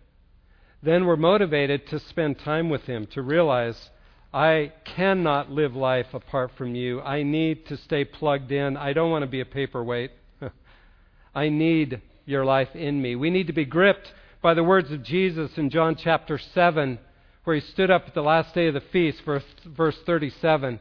then 0.82 1.04
we're 1.04 1.16
motivated 1.16 1.86
to 1.88 1.98
spend 1.98 2.38
time 2.38 2.70
with 2.70 2.82
Him, 2.82 3.06
to 3.08 3.22
realize 3.22 3.90
I 4.32 4.72
cannot 4.84 5.50
live 5.50 5.74
life 5.74 6.12
apart 6.12 6.52
from 6.56 6.74
you. 6.74 7.00
I 7.00 7.22
need 7.22 7.66
to 7.66 7.76
stay 7.76 8.04
plugged 8.04 8.52
in. 8.52 8.76
I 8.76 8.92
don't 8.92 9.10
want 9.10 9.22
to 9.22 9.30
be 9.30 9.40
a 9.40 9.46
paperweight. 9.46 10.10
I 11.34 11.48
need 11.48 12.00
your 12.26 12.44
life 12.44 12.74
in 12.74 13.00
me. 13.00 13.16
We 13.16 13.30
need 13.30 13.46
to 13.46 13.52
be 13.52 13.64
gripped 13.64 14.12
by 14.42 14.52
the 14.52 14.64
words 14.64 14.90
of 14.90 15.02
Jesus 15.02 15.56
in 15.56 15.70
John 15.70 15.96
chapter 15.96 16.38
7, 16.38 16.98
where 17.44 17.56
he 17.56 17.62
stood 17.62 17.90
up 17.90 18.04
at 18.06 18.14
the 18.14 18.22
last 18.22 18.54
day 18.54 18.66
of 18.66 18.74
the 18.74 18.80
feast, 18.80 19.22
verse, 19.24 19.44
verse 19.64 19.96
37, 20.04 20.78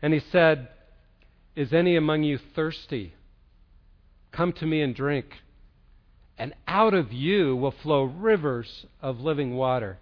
and 0.00 0.14
he 0.14 0.20
said, 0.30 0.68
Is 1.54 1.72
any 1.72 1.96
among 1.96 2.22
you 2.22 2.38
thirsty? 2.54 3.14
Come 4.30 4.52
to 4.54 4.66
me 4.66 4.80
and 4.80 4.94
drink. 4.94 5.26
And 6.38 6.54
out 6.66 6.94
of 6.94 7.12
you 7.12 7.54
will 7.54 7.74
flow 7.82 8.04
rivers 8.04 8.86
of 9.00 9.20
living 9.20 9.54
water. 9.54 9.98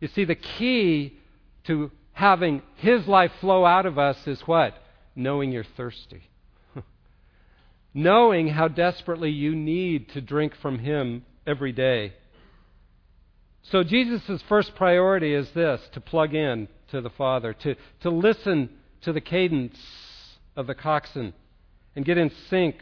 You 0.00 0.08
see, 0.08 0.24
the 0.24 0.34
key 0.34 1.18
to 1.64 1.90
having 2.12 2.62
His 2.76 3.06
life 3.06 3.32
flow 3.40 3.64
out 3.64 3.86
of 3.86 3.98
us 3.98 4.26
is 4.26 4.40
what? 4.42 4.74
Knowing 5.14 5.52
you're 5.52 5.64
thirsty. 5.76 6.29
Knowing 7.92 8.48
how 8.48 8.68
desperately 8.68 9.30
you 9.30 9.54
need 9.54 10.08
to 10.10 10.20
drink 10.20 10.54
from 10.60 10.78
Him 10.78 11.24
every 11.46 11.72
day. 11.72 12.12
So, 13.62 13.82
Jesus' 13.82 14.42
first 14.48 14.74
priority 14.74 15.34
is 15.34 15.50
this 15.50 15.80
to 15.92 16.00
plug 16.00 16.34
in 16.34 16.68
to 16.90 17.00
the 17.00 17.10
Father, 17.10 17.52
to, 17.52 17.74
to 18.00 18.10
listen 18.10 18.70
to 19.02 19.12
the 19.12 19.20
cadence 19.20 19.78
of 20.56 20.66
the 20.66 20.74
coxswain, 20.74 21.32
and 21.94 22.04
get 22.04 22.18
in 22.18 22.30
sync 22.48 22.76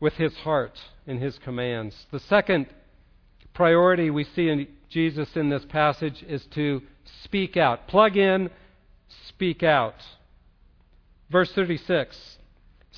with 0.00 0.14
his 0.14 0.34
heart 0.36 0.78
and 1.06 1.20
his 1.20 1.38
commands. 1.38 1.94
The 2.10 2.20
second 2.20 2.66
priority 3.54 4.10
we 4.10 4.24
see 4.24 4.48
in 4.48 4.68
Jesus 4.90 5.28
in 5.34 5.48
this 5.48 5.64
passage 5.64 6.22
is 6.28 6.44
to 6.54 6.82
speak 7.22 7.56
out. 7.56 7.88
Plug 7.88 8.16
in, 8.16 8.50
speak 9.28 9.62
out. 9.62 9.94
Verse 11.30 11.50
36 11.52 12.38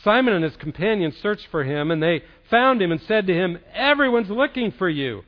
Simon 0.02 0.35
and 0.35 0.44
his 0.44 0.56
companions 0.56 1.16
searched 1.16 1.46
for 1.50 1.64
him, 1.64 1.90
and 1.90 2.02
they 2.02 2.22
found 2.50 2.80
him 2.82 2.92
and 2.92 3.00
said 3.02 3.26
to 3.26 3.35
him, 3.35 3.59
Everyone's 3.74 4.30
looking 4.30 4.72
for 4.72 4.88
you. 4.88 5.22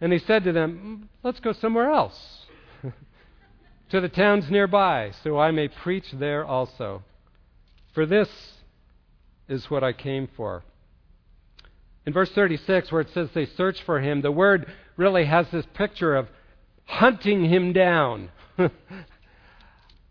And 0.00 0.12
he 0.12 0.18
said 0.18 0.44
to 0.44 0.52
them, 0.52 1.08
Let's 1.22 1.40
go 1.40 1.52
somewhere 1.52 1.90
else, 1.90 2.46
to 3.90 4.00
the 4.00 4.08
towns 4.08 4.50
nearby, 4.50 5.12
so 5.22 5.38
I 5.38 5.50
may 5.50 5.68
preach 5.68 6.06
there 6.12 6.44
also. 6.44 7.02
For 7.94 8.06
this 8.06 8.28
is 9.48 9.70
what 9.70 9.84
I 9.84 9.92
came 9.92 10.28
for. 10.36 10.64
In 12.04 12.12
verse 12.12 12.30
36, 12.32 12.90
where 12.90 13.02
it 13.02 13.10
says 13.14 13.28
they 13.32 13.46
searched 13.46 13.82
for 13.84 14.00
him, 14.00 14.22
the 14.22 14.32
word 14.32 14.66
really 14.96 15.24
has 15.24 15.46
this 15.50 15.66
picture 15.74 16.16
of 16.16 16.28
hunting 16.84 17.44
him 17.44 17.72
down. 17.72 18.30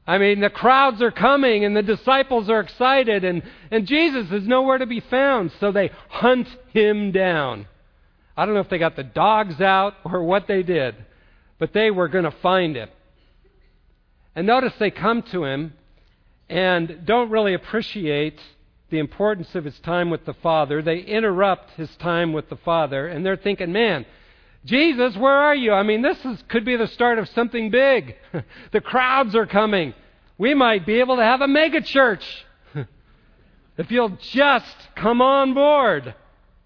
I 0.07 0.17
mean, 0.17 0.39
the 0.39 0.49
crowds 0.49 1.01
are 1.01 1.11
coming 1.11 1.63
and 1.63 1.75
the 1.75 1.83
disciples 1.83 2.49
are 2.49 2.59
excited, 2.59 3.23
and, 3.23 3.43
and 3.69 3.85
Jesus 3.85 4.31
is 4.31 4.47
nowhere 4.47 4.79
to 4.79 4.87
be 4.87 4.99
found, 4.99 5.51
so 5.59 5.71
they 5.71 5.91
hunt 6.09 6.47
him 6.73 7.11
down. 7.11 7.67
I 8.35 8.45
don't 8.45 8.55
know 8.55 8.61
if 8.61 8.69
they 8.69 8.79
got 8.79 8.95
the 8.95 9.03
dogs 9.03 9.61
out 9.61 9.93
or 10.03 10.23
what 10.23 10.47
they 10.47 10.63
did, 10.63 10.95
but 11.59 11.73
they 11.73 11.91
were 11.91 12.07
going 12.07 12.23
to 12.23 12.31
find 12.31 12.75
him. 12.75 12.89
And 14.35 14.47
notice 14.47 14.73
they 14.79 14.91
come 14.91 15.21
to 15.31 15.43
him 15.43 15.73
and 16.49 17.05
don't 17.05 17.29
really 17.29 17.53
appreciate 17.53 18.39
the 18.89 18.99
importance 18.99 19.53
of 19.55 19.65
his 19.65 19.79
time 19.79 20.09
with 20.09 20.25
the 20.25 20.33
Father. 20.33 20.81
They 20.81 20.99
interrupt 20.99 21.71
his 21.71 21.89
time 21.97 22.33
with 22.33 22.49
the 22.49 22.57
Father, 22.57 23.07
and 23.07 23.25
they're 23.25 23.37
thinking, 23.37 23.71
man, 23.71 24.05
Jesus, 24.65 25.15
where 25.17 25.33
are 25.33 25.55
you? 25.55 25.73
I 25.73 25.83
mean, 25.83 26.01
this 26.01 26.23
is, 26.23 26.43
could 26.47 26.65
be 26.65 26.75
the 26.75 26.87
start 26.87 27.17
of 27.17 27.27
something 27.29 27.71
big. 27.71 28.15
the 28.71 28.81
crowds 28.81 29.35
are 29.35 29.47
coming. 29.47 29.93
We 30.37 30.53
might 30.53 30.85
be 30.85 30.99
able 30.99 31.15
to 31.15 31.23
have 31.23 31.41
a 31.41 31.47
mega 31.47 31.81
church. 31.81 32.23
if 33.77 33.89
you'll 33.89 34.17
just 34.31 34.75
come 34.95 35.21
on 35.21 35.53
board. 35.53 36.13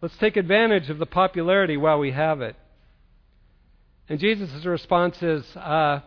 Let's 0.01 0.17
take 0.17 0.36
advantage 0.36 0.89
of 0.89 0.97
the 0.97 1.05
popularity 1.05 1.77
while 1.77 1.99
we 1.99 2.12
have 2.12 2.41
it. 2.41 2.55
And 4.08 4.19
Jesus' 4.19 4.65
response 4.65 5.21
is, 5.23 5.43
uh, 5.55 6.01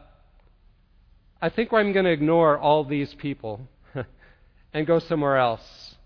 I 1.41 1.49
think 1.49 1.73
I'm 1.73 1.93
going 1.93 2.05
to 2.05 2.13
ignore 2.13 2.59
all 2.59 2.85
these 2.85 3.13
people 3.15 3.61
and 4.73 4.87
go 4.87 4.99
somewhere 4.99 5.39
else 5.39 5.97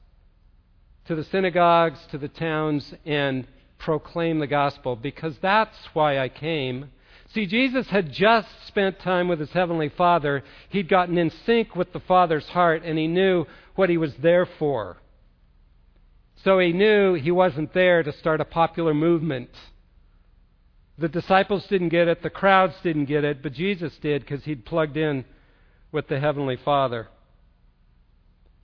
to 1.07 1.14
the 1.14 1.25
synagogues, 1.25 1.99
to 2.11 2.18
the 2.18 2.29
towns, 2.29 2.95
and 3.05 3.47
proclaim 3.83 4.38
the 4.38 4.47
gospel 4.47 4.97
because 4.97 5.37
that's 5.40 5.77
why 5.92 6.18
I 6.18 6.29
came, 6.29 6.90
See, 7.35 7.47
Jesus 7.47 7.88
had 7.88 8.12
just 8.12 8.49
spent 8.66 9.01
time 9.01 9.27
with 9.27 9.40
his 9.40 9.53
Heavenly 9.53 9.88
Father. 9.88 10.45
He'd 10.68 10.88
gotten 10.88 11.16
in 11.16 11.31
sync 11.47 11.75
with 11.75 11.92
the 11.95 12.01
Father's 12.01 12.47
heart, 12.49 12.83
and 12.85 12.99
he 12.99 13.07
knew 13.07 13.47
what 13.75 13.88
he 13.88 13.97
was 13.97 14.14
there 14.16 14.47
for. 14.59 14.99
So 16.45 16.59
he 16.59 16.73
knew 16.73 17.14
he 17.14 17.31
wasn't 17.31 17.73
there 17.73 18.03
to 18.03 18.12
start 18.12 18.42
a 18.42 18.45
popular 18.45 18.92
movement. 18.92 19.49
The 20.99 21.09
disciples 21.09 21.66
didn't 21.68 21.88
get 21.88 22.07
it, 22.07 22.23
the 22.23 22.29
crowds 22.29 22.75
didn't 22.83 23.07
get 23.07 23.25
it, 23.25 23.42
but 23.42 23.55
Jesus 23.55 23.97
did 24.03 24.23
because 24.23 24.45
he'd 24.45 24.66
plugged 24.66 24.99
in 24.99 25.25
with 25.90 26.09
the 26.09 26.21
Heavenly 26.21 26.59
Father. 26.62 27.09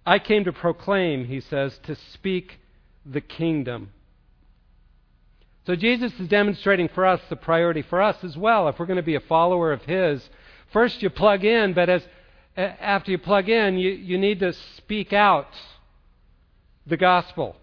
I 0.05 0.19
came 0.19 0.45
to 0.45 0.53
proclaim, 0.53 1.25
he 1.25 1.41
says, 1.41 1.79
to 1.85 1.97
speak 2.13 2.59
the 3.07 3.21
kingdom. 3.23 3.93
So 5.69 5.77
Jesus 5.77 6.15
is 6.19 6.29
demonstrating 6.29 6.89
for 6.89 7.05
us 7.05 7.21
the 7.29 7.37
priority 7.37 7.83
for 7.83 8.01
us 8.01 8.17
as 8.25 8.35
well. 8.39 8.69
If 8.69 8.79
we're 8.79 8.87
going 8.87 8.97
to 8.97 9.03
be 9.03 9.17
a 9.17 9.21
follower 9.21 9.71
of 9.71 9.83
His, 9.83 10.27
first 10.73 11.03
you 11.03 11.11
plug 11.11 11.45
in, 11.45 11.75
but 11.75 11.91
as 11.91 12.03
after 12.57 13.11
you 13.11 13.19
plug 13.19 13.51
in, 13.51 13.77
you, 13.77 13.91
you 13.91 14.17
need 14.17 14.41
to 14.41 14.55
speak 14.79 15.13
out 15.13 15.49
the 16.87 16.97
gospel. 16.97 17.55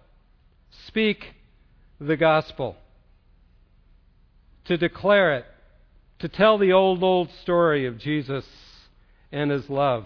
Speak 0.86 1.34
the 2.00 2.16
gospel. 2.16 2.78
To 4.66 4.78
declare 4.78 5.38
it. 5.38 5.46
To 6.20 6.30
tell 6.30 6.60
the 6.60 6.74
old, 6.74 7.02
old 7.02 7.32
story 7.42 7.88
of 7.88 7.98
Jesus 7.98 8.46
and 9.32 9.50
His 9.50 9.68
love. 9.68 10.06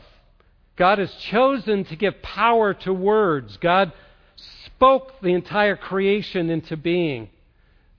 God 0.78 1.00
has 1.00 1.14
chosen 1.16 1.84
to 1.84 1.98
give 1.98 2.22
power 2.22 2.74
to 2.76 2.94
words. 2.94 3.58
God 3.58 3.92
spoke 4.66 5.20
the 5.22 5.34
entire 5.34 5.76
creation 5.76 6.50
into 6.50 6.78
being. 6.78 7.28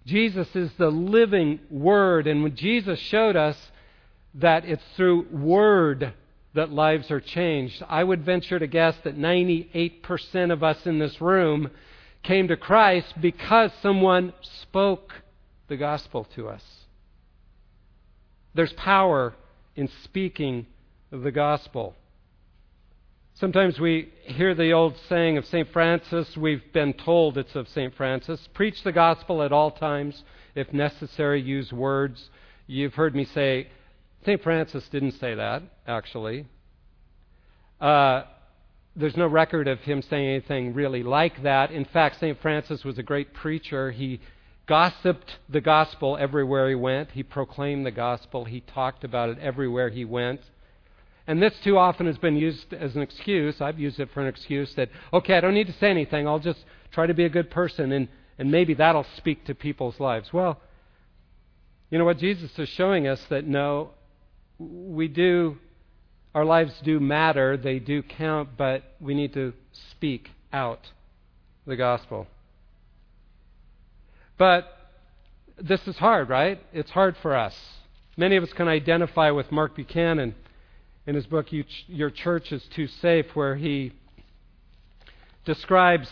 Jesus 0.07 0.55
is 0.55 0.71
the 0.79 0.91
living 0.91 1.61
Word. 1.71 2.27
And 2.27 2.43
when 2.43 2.57
Jesus 2.57 2.99
showed 2.99 3.37
us 3.37 3.57
that 4.35 4.65
it's 4.65 4.85
through 4.97 5.27
Word 5.31 6.15
that 6.55 6.73
lives 6.73 7.11
are 7.11 7.21
changed, 7.21 7.83
I 7.89 8.03
would 8.03 8.25
venture 8.25 8.59
to 8.59 8.67
guess 8.67 8.97
that 9.05 9.17
98% 9.17 10.53
of 10.53 10.63
us 10.63 10.87
in 10.87 10.99
this 10.99 11.21
room 11.21 11.71
came 12.23 12.49
to 12.49 12.57
Christ 12.57 13.15
because 13.21 13.71
someone 13.83 14.33
spoke 14.43 15.13
the 15.69 15.77
gospel 15.77 16.25
to 16.35 16.49
us. 16.49 16.65
There's 18.55 18.73
power 18.73 19.35
in 19.77 19.89
speaking 20.03 20.67
the 21.11 21.31
gospel. 21.31 21.95
Sometimes 23.41 23.81
we 23.81 24.13
hear 24.25 24.55
the 24.55 24.73
old 24.73 24.99
saying 25.09 25.39
of 25.39 25.47
St. 25.47 25.67
Francis, 25.73 26.37
we've 26.37 26.75
been 26.75 26.93
told 26.93 27.39
it's 27.39 27.55
of 27.55 27.67
St. 27.69 27.95
Francis 27.95 28.39
preach 28.53 28.83
the 28.85 28.93
gospel 28.93 29.43
at 29.43 29.51
all 29.51 29.71
times. 29.71 30.25
If 30.55 30.75
necessary, 30.75 31.41
use 31.41 31.73
words. 31.73 32.29
You've 32.67 32.93
heard 32.93 33.15
me 33.15 33.25
say, 33.25 33.69
St. 34.27 34.43
Francis 34.43 34.87
didn't 34.91 35.13
say 35.13 35.35
that, 35.37 35.63
actually. 35.87 36.49
Uh, 37.81 38.25
there's 38.95 39.17
no 39.17 39.27
record 39.27 39.69
of 39.69 39.79
him 39.79 40.03
saying 40.03 40.29
anything 40.29 40.75
really 40.75 41.03
like 41.03 41.43
that. 41.43 41.71
In 41.71 41.87
fact, 41.87 42.21
St. 42.21 42.39
Francis 42.43 42.85
was 42.85 42.99
a 42.99 43.03
great 43.03 43.33
preacher. 43.33 43.91
He 43.91 44.21
gossiped 44.67 45.39
the 45.49 45.63
gospel 45.63 46.19
everywhere 46.21 46.69
he 46.69 46.75
went, 46.75 47.13
he 47.13 47.23
proclaimed 47.23 47.87
the 47.87 47.91
gospel, 47.91 48.45
he 48.45 48.61
talked 48.61 49.03
about 49.03 49.31
it 49.31 49.39
everywhere 49.39 49.89
he 49.89 50.05
went. 50.05 50.43
And 51.31 51.41
this 51.41 51.55
too 51.63 51.79
often 51.79 52.07
has 52.07 52.19
been 52.19 52.35
used 52.35 52.75
as 52.75 52.97
an 52.97 53.03
excuse. 53.03 53.61
I've 53.61 53.79
used 53.79 54.01
it 54.01 54.09
for 54.13 54.21
an 54.21 54.27
excuse 54.27 54.75
that, 54.75 54.89
okay, 55.13 55.37
I 55.37 55.41
don't 55.41 55.55
need 55.55 55.69
to 55.69 55.73
say 55.75 55.89
anything. 55.89 56.27
I'll 56.27 56.41
just 56.41 56.59
try 56.91 57.07
to 57.07 57.15
be 57.15 57.25
a 57.25 57.29
good 57.29 57.53
person, 57.53 57.93
and, 57.93 58.09
and 58.37 58.51
maybe 58.51 58.75
that'll 58.75 59.07
speak 59.17 59.45
to 59.45 59.55
people's 59.55 60.01
lives. 60.01 60.33
Well, 60.33 60.61
you 61.89 61.99
know 61.99 62.05
what? 62.05 62.19
Jesus 62.19 62.51
is 62.59 62.69
showing 62.71 63.07
us 63.07 63.25
that 63.31 63.47
no, 63.47 63.91
we 64.59 65.07
do, 65.07 65.57
our 66.35 66.45
lives 66.45 66.73
do 66.83 66.99
matter, 66.99 67.57
they 67.57 67.79
do 67.79 68.03
count, 68.03 68.49
but 68.57 68.83
we 68.99 69.15
need 69.15 69.33
to 69.35 69.53
speak 69.93 70.31
out 70.53 70.91
the 71.65 71.77
gospel. 71.77 72.27
But 74.37 74.67
this 75.61 75.87
is 75.87 75.97
hard, 75.97 76.29
right? 76.29 76.61
It's 76.73 76.91
hard 76.91 77.17
for 77.23 77.37
us. 77.37 77.55
Many 78.17 78.35
of 78.35 78.43
us 78.43 78.53
can 78.53 78.67
identify 78.67 79.31
with 79.31 79.53
Mark 79.53 79.77
Buchanan 79.77 80.35
in 81.11 81.17
his 81.17 81.27
book, 81.27 81.49
Your 81.89 82.09
Church 82.09 82.53
is 82.53 82.63
Too 82.73 82.87
Safe, 82.87 83.35
where 83.35 83.57
he 83.57 83.91
describes 85.45 86.09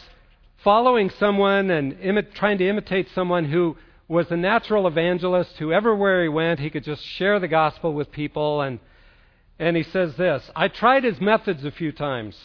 following 0.64 1.08
someone 1.08 1.70
and 1.70 1.96
trying 2.34 2.58
to 2.58 2.68
imitate 2.68 3.06
someone 3.14 3.44
who 3.44 3.76
was 4.08 4.28
a 4.32 4.36
natural 4.36 4.88
evangelist 4.88 5.56
who 5.58 5.72
everywhere 5.72 6.24
he 6.24 6.28
went 6.28 6.58
he 6.58 6.68
could 6.68 6.82
just 6.82 7.04
share 7.04 7.38
the 7.38 7.46
gospel 7.46 7.92
with 7.94 8.10
people 8.10 8.60
and 8.60 8.80
and 9.60 9.76
he 9.76 9.84
says 9.84 10.16
this 10.16 10.50
I 10.56 10.66
tried 10.66 11.04
his 11.04 11.20
methods 11.20 11.64
a 11.64 11.70
few 11.70 11.92
times. 11.92 12.36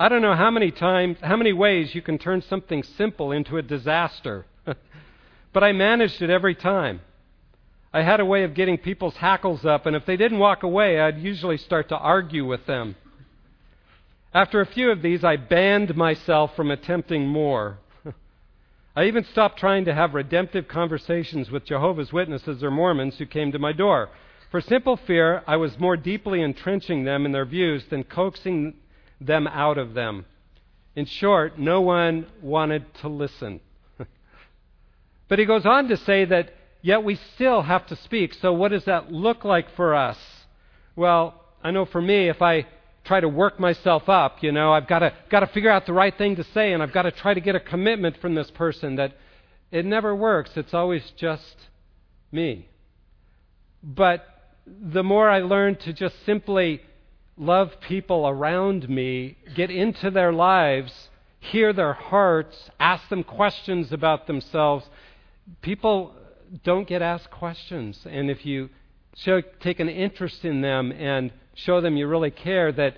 I 0.00 0.08
don't 0.08 0.22
know 0.22 0.34
how 0.34 0.50
many 0.50 0.72
times 0.72 1.18
how 1.22 1.36
many 1.36 1.52
ways 1.52 1.94
you 1.94 2.02
can 2.02 2.18
turn 2.18 2.42
something 2.42 2.82
simple 2.82 3.30
into 3.30 3.56
a 3.56 3.62
disaster. 3.62 4.46
but 5.52 5.62
I 5.62 5.70
managed 5.70 6.22
it 6.22 6.30
every 6.30 6.56
time. 6.56 7.02
I 7.92 8.02
had 8.02 8.20
a 8.20 8.24
way 8.24 8.44
of 8.44 8.54
getting 8.54 8.78
people's 8.78 9.16
hackles 9.16 9.64
up, 9.64 9.86
and 9.86 9.96
if 9.96 10.06
they 10.06 10.16
didn't 10.16 10.38
walk 10.38 10.62
away, 10.62 11.00
I'd 11.00 11.18
usually 11.18 11.56
start 11.56 11.88
to 11.88 11.98
argue 11.98 12.46
with 12.46 12.66
them. 12.66 12.94
After 14.32 14.60
a 14.60 14.66
few 14.66 14.92
of 14.92 15.02
these, 15.02 15.24
I 15.24 15.36
banned 15.36 15.96
myself 15.96 16.54
from 16.54 16.70
attempting 16.70 17.26
more. 17.26 17.78
I 18.96 19.06
even 19.06 19.24
stopped 19.24 19.58
trying 19.58 19.86
to 19.86 19.94
have 19.94 20.14
redemptive 20.14 20.68
conversations 20.68 21.50
with 21.50 21.64
Jehovah's 21.64 22.12
Witnesses 22.12 22.62
or 22.62 22.70
Mormons 22.70 23.18
who 23.18 23.26
came 23.26 23.50
to 23.50 23.58
my 23.58 23.72
door. 23.72 24.10
For 24.52 24.60
simple 24.60 24.96
fear, 24.96 25.42
I 25.48 25.56
was 25.56 25.78
more 25.80 25.96
deeply 25.96 26.42
entrenching 26.42 27.04
them 27.04 27.26
in 27.26 27.32
their 27.32 27.44
views 27.44 27.84
than 27.90 28.04
coaxing 28.04 28.74
them 29.20 29.48
out 29.48 29.78
of 29.78 29.94
them. 29.94 30.26
In 30.94 31.06
short, 31.06 31.58
no 31.58 31.80
one 31.80 32.26
wanted 32.40 32.94
to 33.00 33.08
listen. 33.08 33.60
but 35.28 35.40
he 35.40 35.44
goes 35.44 35.66
on 35.66 35.88
to 35.88 35.96
say 35.96 36.24
that 36.24 36.54
Yet 36.82 37.04
we 37.04 37.18
still 37.34 37.62
have 37.62 37.86
to 37.88 37.96
speak. 37.96 38.34
So, 38.34 38.52
what 38.52 38.70
does 38.70 38.84
that 38.84 39.12
look 39.12 39.44
like 39.44 39.74
for 39.76 39.94
us? 39.94 40.18
Well, 40.96 41.34
I 41.62 41.70
know 41.70 41.84
for 41.84 42.00
me, 42.00 42.28
if 42.28 42.40
I 42.40 42.66
try 43.04 43.20
to 43.20 43.28
work 43.28 43.60
myself 43.60 44.08
up, 44.08 44.42
you 44.42 44.52
know, 44.52 44.72
I've 44.72 44.86
got 44.86 45.00
to, 45.00 45.12
got 45.30 45.40
to 45.40 45.46
figure 45.48 45.70
out 45.70 45.86
the 45.86 45.92
right 45.92 46.16
thing 46.16 46.36
to 46.36 46.44
say, 46.44 46.72
and 46.72 46.82
I've 46.82 46.92
got 46.92 47.02
to 47.02 47.10
try 47.10 47.34
to 47.34 47.40
get 47.40 47.54
a 47.54 47.60
commitment 47.60 48.16
from 48.20 48.34
this 48.34 48.50
person 48.50 48.96
that 48.96 49.16
it 49.70 49.84
never 49.84 50.14
works. 50.14 50.50
It's 50.56 50.74
always 50.74 51.02
just 51.16 51.56
me. 52.32 52.68
But 53.82 54.26
the 54.66 55.02
more 55.02 55.28
I 55.28 55.40
learn 55.40 55.76
to 55.76 55.92
just 55.92 56.14
simply 56.24 56.82
love 57.36 57.72
people 57.80 58.28
around 58.28 58.88
me, 58.88 59.36
get 59.54 59.70
into 59.70 60.10
their 60.10 60.32
lives, 60.32 61.08
hear 61.40 61.72
their 61.72 61.94
hearts, 61.94 62.70
ask 62.78 63.08
them 63.08 63.24
questions 63.24 63.92
about 63.92 64.26
themselves, 64.26 64.84
people 65.62 66.14
don't 66.64 66.88
get 66.88 67.02
asked 67.02 67.30
questions. 67.30 67.98
And 68.08 68.30
if 68.30 68.44
you 68.44 68.70
show, 69.16 69.42
take 69.60 69.80
an 69.80 69.88
interest 69.88 70.44
in 70.44 70.60
them 70.60 70.92
and 70.92 71.32
show 71.54 71.80
them 71.80 71.96
you 71.96 72.06
really 72.06 72.30
care, 72.30 72.72
that 72.72 72.96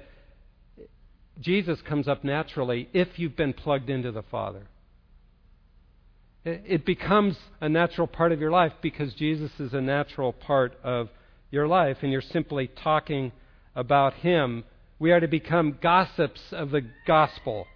Jesus 1.40 1.80
comes 1.82 2.08
up 2.08 2.24
naturally 2.24 2.88
if 2.92 3.18
you've 3.18 3.36
been 3.36 3.52
plugged 3.52 3.90
into 3.90 4.12
the 4.12 4.22
Father. 4.22 4.66
It 6.44 6.84
becomes 6.84 7.36
a 7.60 7.68
natural 7.68 8.08
part 8.08 8.32
of 8.32 8.40
your 8.40 8.50
life 8.50 8.72
because 8.82 9.14
Jesus 9.14 9.52
is 9.60 9.74
a 9.74 9.80
natural 9.80 10.32
part 10.32 10.76
of 10.82 11.08
your 11.50 11.68
life, 11.68 11.98
and 12.02 12.10
you're 12.10 12.20
simply 12.20 12.66
talking 12.66 13.30
about 13.76 14.14
Him. 14.14 14.64
We 14.98 15.12
are 15.12 15.20
to 15.20 15.28
become 15.28 15.78
gossips 15.80 16.40
of 16.50 16.70
the 16.70 16.82
gospel, 17.06 17.66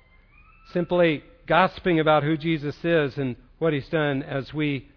simply 0.73 1.23
gossiping 1.47 2.01
about 2.01 2.25
who 2.25 2.37
Jesus 2.37 2.77
is 2.83 3.17
and 3.17 3.37
what 3.59 3.73
He's 3.73 3.89
done 3.89 4.25
as 4.25 4.53
we 4.53 4.89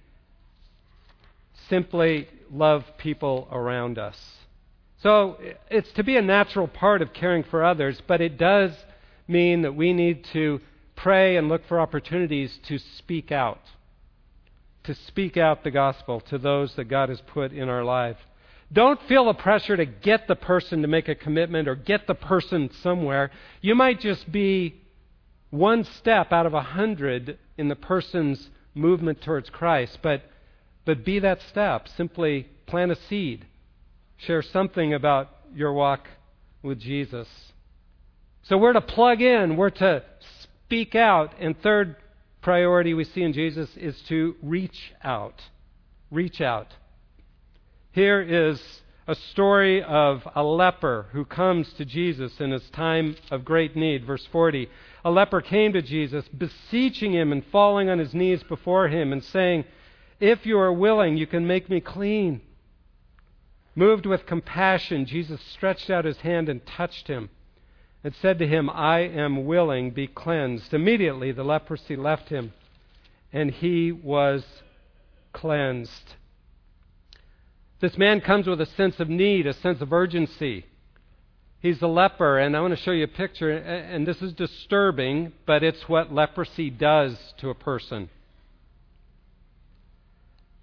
simply 1.67 2.28
love 2.52 2.84
people 2.98 3.48
around 3.52 3.98
us. 3.98 4.17
So 5.02 5.38
it's 5.69 5.91
to 5.93 6.04
be 6.04 6.17
a 6.17 6.22
natural 6.22 6.67
part 6.67 7.02
of 7.02 7.13
caring 7.13 7.43
for 7.43 7.63
others, 7.63 8.02
but 8.08 8.22
it 8.22 8.38
does 8.38 8.72
mean 9.28 9.62
that 9.62 9.76
we 9.76 9.93
need 9.93 10.26
to 10.34 10.60
pray 10.95 11.38
and 11.38 11.48
look 11.48 11.65
for 11.67 11.80
opportunities 11.80 12.58
to 12.67 12.78
speak 12.98 13.32
out, 13.32 13.62
to 14.84 14.93
speak 14.93 15.38
out 15.38 15.63
the 15.63 15.72
gospel 15.72 16.19
to 16.22 16.38
those 16.38 16.76
that 16.76 16.86
God 16.86 17.10
has 17.10 17.22
put 17.22 17.54
in 17.54 17.69
our 17.69 17.84
life. 17.84 18.17
Don't 18.72 19.02
feel 19.08 19.26
the 19.26 19.34
pressure 19.34 19.78
to 19.78 19.86
get 19.86 20.28
the 20.28 20.36
person 20.36 20.82
to 20.82 20.88
make 20.88 21.08
a 21.08 21.15
commitment 21.15 21.67
or 21.67 21.76
get 21.76 22.06
the 22.06 22.13
person 22.13 22.69
somewhere. 22.84 23.32
You 23.62 23.74
might 23.76 24.00
just 24.02 24.32
be 24.32 24.82
one 25.50 25.84
step 25.84 26.32
out 26.32 26.45
of 26.45 26.54
a 26.54 26.62
hundred 26.62 27.39
in 27.58 27.69
the 27.69 27.76
person's 27.76 28.50
movement 28.76 29.22
towards 29.22 29.50
Christ, 29.50 30.00
but 30.04 30.22
but 30.89 31.06
be 31.06 31.19
that 31.19 31.39
step. 31.52 31.88
Simply 31.97 32.47
plant 32.65 32.91
a 32.91 32.95
seed. 32.95 33.45
Share 34.17 34.41
something 34.41 34.91
about 34.95 35.30
your 35.54 35.71
walk 35.71 36.08
with 36.63 36.80
Jesus. 36.80 37.28
So 38.41 38.58
we're 38.58 38.73
to 38.73 38.82
plug 38.82 39.21
in, 39.21 39.56
we're 39.56 39.69
to 39.69 40.04
speak 40.41 40.95
out. 40.95 41.36
And 41.39 41.56
third 41.62 41.95
priority 42.41 42.95
we 42.95 43.04
see 43.04 43.21
in 43.21 43.34
Jesus 43.34 43.69
is 43.78 44.02
to 44.08 44.36
reach 44.41 44.91
out. 45.04 45.39
Reach 46.10 46.41
out. 46.41 46.73
Here 47.91 48.19
is 48.19 48.60
a 49.08 49.13
story 49.13 49.84
of 49.84 50.28
a 50.34 50.41
leper 50.41 51.06
who 51.12 51.23
comes 51.23 51.71
to 51.73 51.86
Jesus 51.86 52.34
in 52.39 52.49
his 52.49 52.67
time 52.71 53.15
of 53.30 53.45
great 53.45 53.75
need. 53.75 54.06
Verse 54.06 54.28
40. 54.32 54.67
A 55.06 55.12
leper 55.12 55.41
came 55.41 55.71
to 55.73 55.84
Jesus, 55.84 56.25
beseeching 56.36 57.13
him 57.13 57.32
and 57.32 57.45
falling 57.52 57.91
on 57.91 57.99
his 57.99 58.15
knees 58.15 58.41
before 58.41 58.88
him 58.88 59.13
and 59.13 59.23
saying, 59.23 59.65
If 60.20 60.46
you 60.46 60.60
are 60.60 60.74
willing, 60.74 61.18
you 61.18 61.28
can 61.28 61.48
make 61.48 61.70
me 61.70 61.80
clean. 61.80 62.42
Moved 63.76 64.06
with 64.06 64.26
compassion, 64.26 65.06
Jesus 65.06 65.40
stretched 65.54 65.90
out 65.90 66.06
his 66.06 66.18
hand 66.18 66.50
and 66.50 66.66
touched 66.66 67.08
him 67.08 67.30
and 68.04 68.14
said 68.16 68.40
to 68.40 68.48
him, 68.48 68.70
I 68.70 69.00
am 69.00 69.46
willing, 69.46 69.92
be 69.92 70.08
cleansed. 70.08 70.74
Immediately 70.74 71.32
the 71.32 71.44
leprosy 71.44 71.96
left 71.96 72.30
him, 72.30 72.54
and 73.32 73.52
he 73.52 73.92
was 73.92 74.44
cleansed. 75.34 76.16
This 77.80 77.98
man 77.98 78.22
comes 78.22 78.48
with 78.48 78.60
a 78.60 78.66
sense 78.66 79.00
of 79.00 79.10
need, 79.10 79.48
a 79.48 79.54
sense 79.54 79.82
of 79.82 79.94
urgency. 79.94 80.66
He's 81.62 81.82
a 81.82 81.88
leper, 81.88 82.38
and 82.38 82.56
I 82.56 82.62
want 82.62 82.76
to 82.76 82.82
show 82.82 82.92
you 82.92 83.04
a 83.04 83.08
picture, 83.08 83.52
and 83.52 84.08
this 84.08 84.22
is 84.22 84.34
disturbing, 84.34 85.34
but 85.46 85.64
it's 85.64 85.88
what 85.88 86.14
leprosy 86.14 86.70
does 86.70 87.18
to 87.38 87.50
a 87.50 87.56
person. 87.56 88.10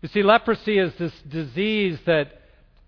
You 0.03 0.09
see, 0.09 0.23
leprosy 0.23 0.79
is 0.79 0.95
this 0.97 1.13
disease 1.29 1.99
that 2.07 2.41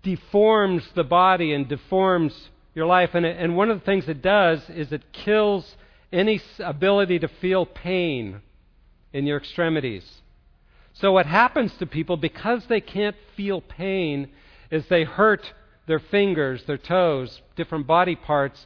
deforms 0.03 0.83
the 0.95 1.03
body 1.03 1.53
and 1.53 1.67
deforms 1.67 2.49
your 2.75 2.85
life. 2.85 3.11
And, 3.13 3.25
and 3.25 3.57
one 3.57 3.69
of 3.69 3.79
the 3.79 3.85
things 3.85 4.07
it 4.07 4.21
does 4.21 4.61
is 4.69 4.91
it 4.91 5.11
kills 5.11 5.75
any 6.11 6.41
ability 6.59 7.19
to 7.19 7.27
feel 7.27 7.65
pain 7.65 8.41
in 9.11 9.25
your 9.25 9.37
extremities. 9.37 10.21
So, 10.93 11.11
what 11.11 11.25
happens 11.25 11.73
to 11.77 11.85
people 11.85 12.17
because 12.17 12.65
they 12.67 12.81
can't 12.81 13.15
feel 13.35 13.61
pain 13.61 14.29
is 14.69 14.85
they 14.87 15.03
hurt 15.03 15.53
their 15.87 15.99
fingers, 15.99 16.63
their 16.65 16.77
toes, 16.77 17.41
different 17.55 17.87
body 17.87 18.15
parts, 18.15 18.65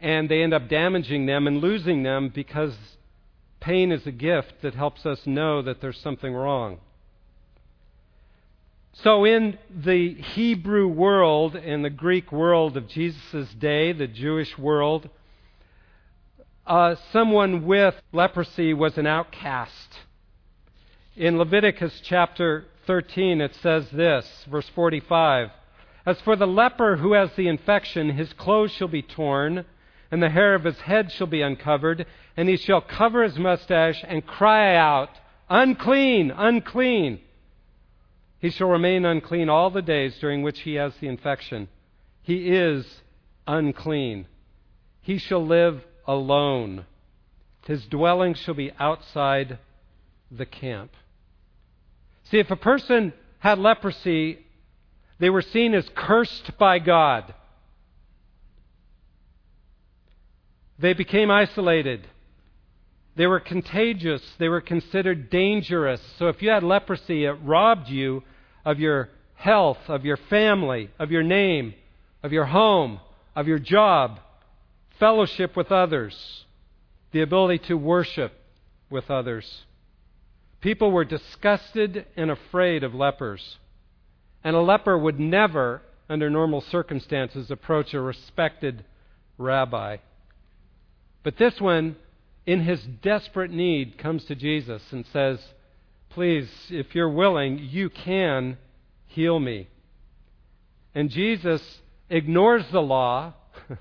and 0.00 0.28
they 0.28 0.42
end 0.42 0.54
up 0.54 0.68
damaging 0.68 1.26
them 1.26 1.46
and 1.46 1.58
losing 1.58 2.02
them 2.02 2.30
because 2.34 2.74
pain 3.60 3.92
is 3.92 4.06
a 4.06 4.12
gift 4.12 4.54
that 4.62 4.74
helps 4.74 5.04
us 5.04 5.26
know 5.26 5.62
that 5.62 5.80
there's 5.80 6.00
something 6.00 6.32
wrong. 6.32 6.78
So, 9.02 9.24
in 9.24 9.58
the 9.68 10.14
Hebrew 10.14 10.86
world 10.86 11.56
and 11.56 11.84
the 11.84 11.90
Greek 11.90 12.30
world 12.30 12.76
of 12.76 12.86
Jesus' 12.86 13.52
day, 13.54 13.92
the 13.92 14.06
Jewish 14.06 14.56
world, 14.56 15.10
uh, 16.64 16.94
someone 17.12 17.64
with 17.64 17.96
leprosy 18.12 18.72
was 18.72 18.96
an 18.96 19.08
outcast. 19.08 19.98
In 21.16 21.38
Leviticus 21.38 22.02
chapter 22.04 22.66
13, 22.86 23.40
it 23.40 23.56
says 23.56 23.90
this, 23.90 24.46
verse 24.48 24.68
45 24.76 25.50
As 26.06 26.20
for 26.20 26.36
the 26.36 26.46
leper 26.46 26.96
who 26.96 27.14
has 27.14 27.32
the 27.34 27.48
infection, 27.48 28.10
his 28.10 28.32
clothes 28.34 28.70
shall 28.70 28.86
be 28.86 29.02
torn, 29.02 29.64
and 30.12 30.22
the 30.22 30.30
hair 30.30 30.54
of 30.54 30.62
his 30.62 30.78
head 30.78 31.10
shall 31.10 31.26
be 31.26 31.42
uncovered, 31.42 32.06
and 32.36 32.48
he 32.48 32.56
shall 32.56 32.80
cover 32.80 33.24
his 33.24 33.38
mustache 33.38 34.04
and 34.06 34.24
cry 34.24 34.76
out, 34.76 35.10
Unclean, 35.50 36.30
unclean. 36.30 37.18
He 38.44 38.50
shall 38.50 38.68
remain 38.68 39.06
unclean 39.06 39.48
all 39.48 39.70
the 39.70 39.80
days 39.80 40.18
during 40.20 40.42
which 40.42 40.60
he 40.60 40.74
has 40.74 40.92
the 41.00 41.08
infection. 41.08 41.66
He 42.20 42.50
is 42.50 42.84
unclean. 43.46 44.26
He 45.00 45.16
shall 45.16 45.46
live 45.46 45.82
alone. 46.06 46.84
His 47.66 47.86
dwelling 47.86 48.34
shall 48.34 48.52
be 48.52 48.70
outside 48.78 49.58
the 50.30 50.44
camp. 50.44 50.90
See, 52.24 52.38
if 52.38 52.50
a 52.50 52.56
person 52.56 53.14
had 53.38 53.58
leprosy, 53.58 54.40
they 55.18 55.30
were 55.30 55.40
seen 55.40 55.72
as 55.72 55.88
cursed 55.94 56.58
by 56.58 56.80
God. 56.80 57.32
They 60.78 60.92
became 60.92 61.30
isolated. 61.30 62.06
They 63.16 63.26
were 63.26 63.40
contagious. 63.40 64.20
They 64.38 64.50
were 64.50 64.60
considered 64.60 65.30
dangerous. 65.30 66.02
So 66.18 66.28
if 66.28 66.42
you 66.42 66.50
had 66.50 66.62
leprosy, 66.62 67.24
it 67.24 67.38
robbed 67.42 67.88
you 67.88 68.22
of 68.64 68.78
your 68.80 69.10
health, 69.34 69.78
of 69.88 70.04
your 70.04 70.16
family, 70.16 70.90
of 70.98 71.10
your 71.10 71.22
name, 71.22 71.74
of 72.22 72.32
your 72.32 72.46
home, 72.46 73.00
of 73.36 73.46
your 73.46 73.58
job, 73.58 74.20
fellowship 74.98 75.56
with 75.56 75.70
others, 75.70 76.44
the 77.12 77.20
ability 77.20 77.58
to 77.66 77.76
worship 77.76 78.32
with 78.90 79.10
others. 79.10 79.64
People 80.60 80.90
were 80.90 81.04
disgusted 81.04 82.06
and 82.16 82.30
afraid 82.30 82.82
of 82.84 82.94
lepers. 82.94 83.58
And 84.42 84.56
a 84.56 84.60
leper 84.60 84.96
would 84.96 85.20
never, 85.20 85.82
under 86.08 86.30
normal 86.30 86.60
circumstances, 86.60 87.50
approach 87.50 87.92
a 87.92 88.00
respected 88.00 88.84
rabbi. 89.36 89.98
But 91.22 91.36
this 91.36 91.60
one, 91.60 91.96
in 92.46 92.60
his 92.60 92.82
desperate 93.02 93.50
need, 93.50 93.98
comes 93.98 94.24
to 94.26 94.34
Jesus 94.34 94.82
and 94.90 95.04
says, 95.12 95.38
Please, 96.14 96.48
if 96.70 96.94
you're 96.94 97.08
willing, 97.08 97.58
you 97.58 97.90
can 97.90 98.56
heal 99.06 99.40
me. 99.40 99.68
And 100.94 101.10
Jesus 101.10 101.60
ignores 102.08 102.64
the 102.70 102.80
law, 102.80 103.34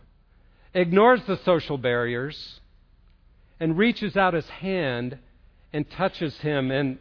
ignores 0.74 1.22
the 1.28 1.38
social 1.46 1.78
barriers, 1.78 2.60
and 3.60 3.78
reaches 3.78 4.18
out 4.18 4.34
his 4.34 4.48
hand 4.48 5.20
and 5.72 5.88
touches 5.92 6.36
him. 6.40 6.72
And 6.72 6.98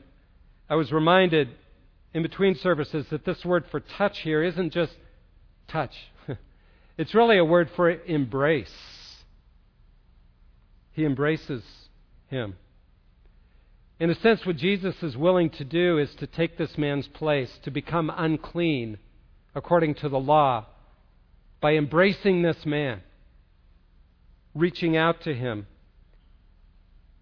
I 0.69 0.75
was 0.75 0.93
reminded 0.93 1.49
in 2.13 2.23
between 2.23 2.55
services 2.57 3.07
that 3.09 3.25
this 3.25 3.43
word 3.43 3.65
for 3.71 3.81
touch 3.81 4.19
here 4.19 4.43
isn't 4.43 4.75
just 4.75 4.95
touch, 5.67 5.95
it's 6.99 7.15
really 7.15 7.39
a 7.39 7.45
word 7.45 7.71
for 7.75 7.89
embrace. 7.89 8.71
He 10.93 11.07
embraces 11.07 11.63
him. 12.29 12.57
In 14.03 14.11
a 14.11 14.17
sense, 14.17 14.45
what 14.45 14.57
Jesus 14.57 15.01
is 15.01 15.17
willing 15.17 15.49
to 15.51 15.65
do 15.65 15.99
is 15.99 16.13
to 16.17 16.27
take 16.27 16.59
this 16.59 16.77
man's 16.77 17.07
place, 17.07 17.61
to 17.63 17.71
become 17.71 18.11
unclean 18.13 18.99
according 19.55 19.95
to 19.95 20.09
the 20.09 20.19
law, 20.19 20.67
by 21.61 21.75
embracing 21.75 22.43
this 22.43 22.67
man, 22.67 23.03
reaching 24.57 24.97
out 24.97 25.21
to 25.23 25.33
him, 25.33 25.69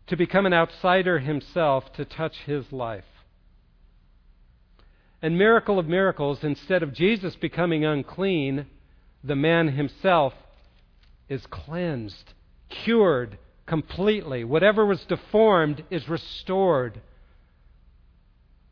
to 0.06 0.16
become 0.16 0.46
an 0.46 0.54
outsider 0.54 1.18
himself 1.18 1.92
to 1.96 2.06
touch 2.06 2.38
his 2.46 2.72
life. 2.72 3.04
And 5.20 5.36
miracle 5.36 5.78
of 5.78 5.86
miracles, 5.86 6.38
instead 6.42 6.82
of 6.82 6.94
Jesus 6.94 7.36
becoming 7.36 7.84
unclean, 7.84 8.64
the 9.22 9.36
man 9.36 9.68
himself 9.68 10.32
is 11.28 11.44
cleansed, 11.50 12.32
cured 12.70 13.36
completely. 13.70 14.44
Whatever 14.44 14.84
was 14.84 15.02
deformed 15.06 15.82
is 15.90 16.06
restored. 16.10 17.00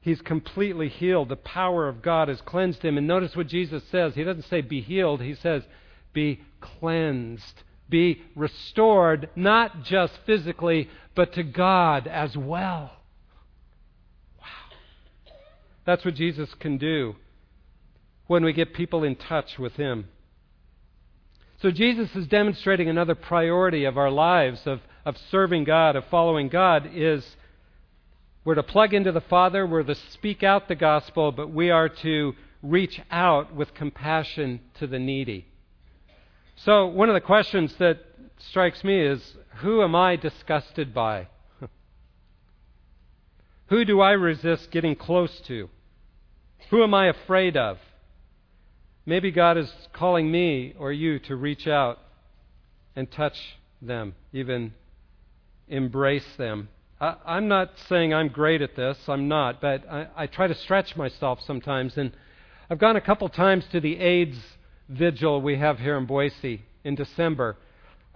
He's 0.03 0.21
completely 0.21 0.91
healed. 0.91 1.31
The 1.31 1.37
power 1.37 1.89
of 1.89 2.03
God 2.03 2.29
has 2.29 2.43
cleansed 2.43 2.83
him. 2.83 2.99
And 2.99 3.07
notice 3.07 3.35
what 3.35 3.47
Jesus 3.47 3.83
says. 3.91 4.15
He 4.15 4.25
doesn't 4.25 4.45
say 4.51 4.61
be 4.61 4.83
healed, 4.83 5.23
he 5.23 5.35
says 5.35 5.63
be 6.13 6.43
cleansed 6.61 7.63
be 7.89 8.23
restored, 8.35 9.31
not 9.35 9.83
just 9.83 10.19
physically, 10.27 10.89
but 11.15 11.33
to 11.35 11.43
God 11.43 12.07
as 12.07 12.37
well. 12.37 12.93
Wow. 14.39 14.47
That's 15.87 16.05
what 16.05 16.15
Jesus 16.15 16.53
can 16.55 16.79
do 16.79 17.17
when 18.27 18.45
we 18.45 18.53
get 18.53 18.75
people 18.75 19.05
in 19.05 19.17
touch 19.17 19.59
with 19.59 19.75
Him. 19.75 20.09
So 21.61 21.73
Jesus 21.73 22.15
is 22.15 22.29
demonstrating 22.29 22.89
another 22.89 23.17
priority 23.17 23.85
of 23.85 23.99
our 23.99 24.13
lives, 24.13 24.61
of, 24.65 24.81
of 25.05 25.17
serving 25.31 25.65
God, 25.65 25.97
of 25.97 26.05
following 26.07 26.49
God, 26.49 26.89
is 26.95 27.37
we're 28.45 28.55
to 28.55 28.63
plug 28.63 28.95
into 28.95 29.11
the 29.11 29.21
Father, 29.21 29.67
we're 29.67 29.83
to 29.83 29.97
speak 29.97 30.45
out 30.45 30.69
the 30.69 30.77
gospel, 30.77 31.33
but 31.33 31.51
we 31.51 31.71
are 31.71 31.89
to 31.89 32.35
reach 32.63 33.01
out 33.11 33.53
with 33.53 33.75
compassion 33.75 34.61
to 34.79 34.87
the 34.87 35.01
needy. 35.01 35.47
So, 36.55 36.87
one 36.87 37.09
of 37.09 37.15
the 37.15 37.21
questions 37.21 37.75
that 37.79 37.99
strikes 38.39 38.85
me 38.85 39.01
is 39.01 39.37
who 39.57 39.83
am 39.83 39.97
I 39.97 40.15
disgusted 40.15 40.95
by? 40.95 41.27
who 43.67 43.85
do 43.85 44.01
I 44.01 44.13
resist 44.13 44.71
getting 44.71 44.95
close 44.95 45.41
to? 45.47 45.69
Who 46.71 46.85
am 46.85 46.95
I 46.95 47.09
afraid 47.09 47.57
of? 47.57 47.79
Maybe 49.09 49.31
God 49.31 49.57
is 49.57 49.73
calling 49.95 50.31
me 50.31 50.75
or 50.79 50.93
you 50.93 51.19
to 51.21 51.35
reach 51.35 51.67
out 51.67 51.99
and 52.95 53.11
touch 53.11 53.39
them, 53.81 54.15
even 54.35 54.75
embrace 55.67 56.27
them. 56.37 56.69
I, 57.01 57.39
am 57.39 57.49
not 57.49 57.71
saying 57.89 58.13
I'm 58.13 58.29
great 58.29 58.61
at 58.61 58.77
this, 58.77 58.99
I'm 59.09 59.27
not, 59.27 59.63
but 59.63 59.91
I, 59.91 60.09
I 60.15 60.27
try 60.27 60.47
to 60.47 60.55
stretch 60.55 60.95
myself 60.95 61.39
sometimes. 61.47 61.97
And 61.97 62.13
I've 62.69 62.79
gone 62.79 62.97
a 62.97 63.01
couple 63.01 63.31
times 63.31 63.65
to 63.73 63.81
the 63.81 63.99
AIDS 63.99 64.37
vigil 64.91 65.41
we 65.41 65.57
have 65.57 65.79
here 65.79 65.97
in 65.97 66.05
Boise 66.05 66.67
in 66.85 66.95
December, 66.95 67.57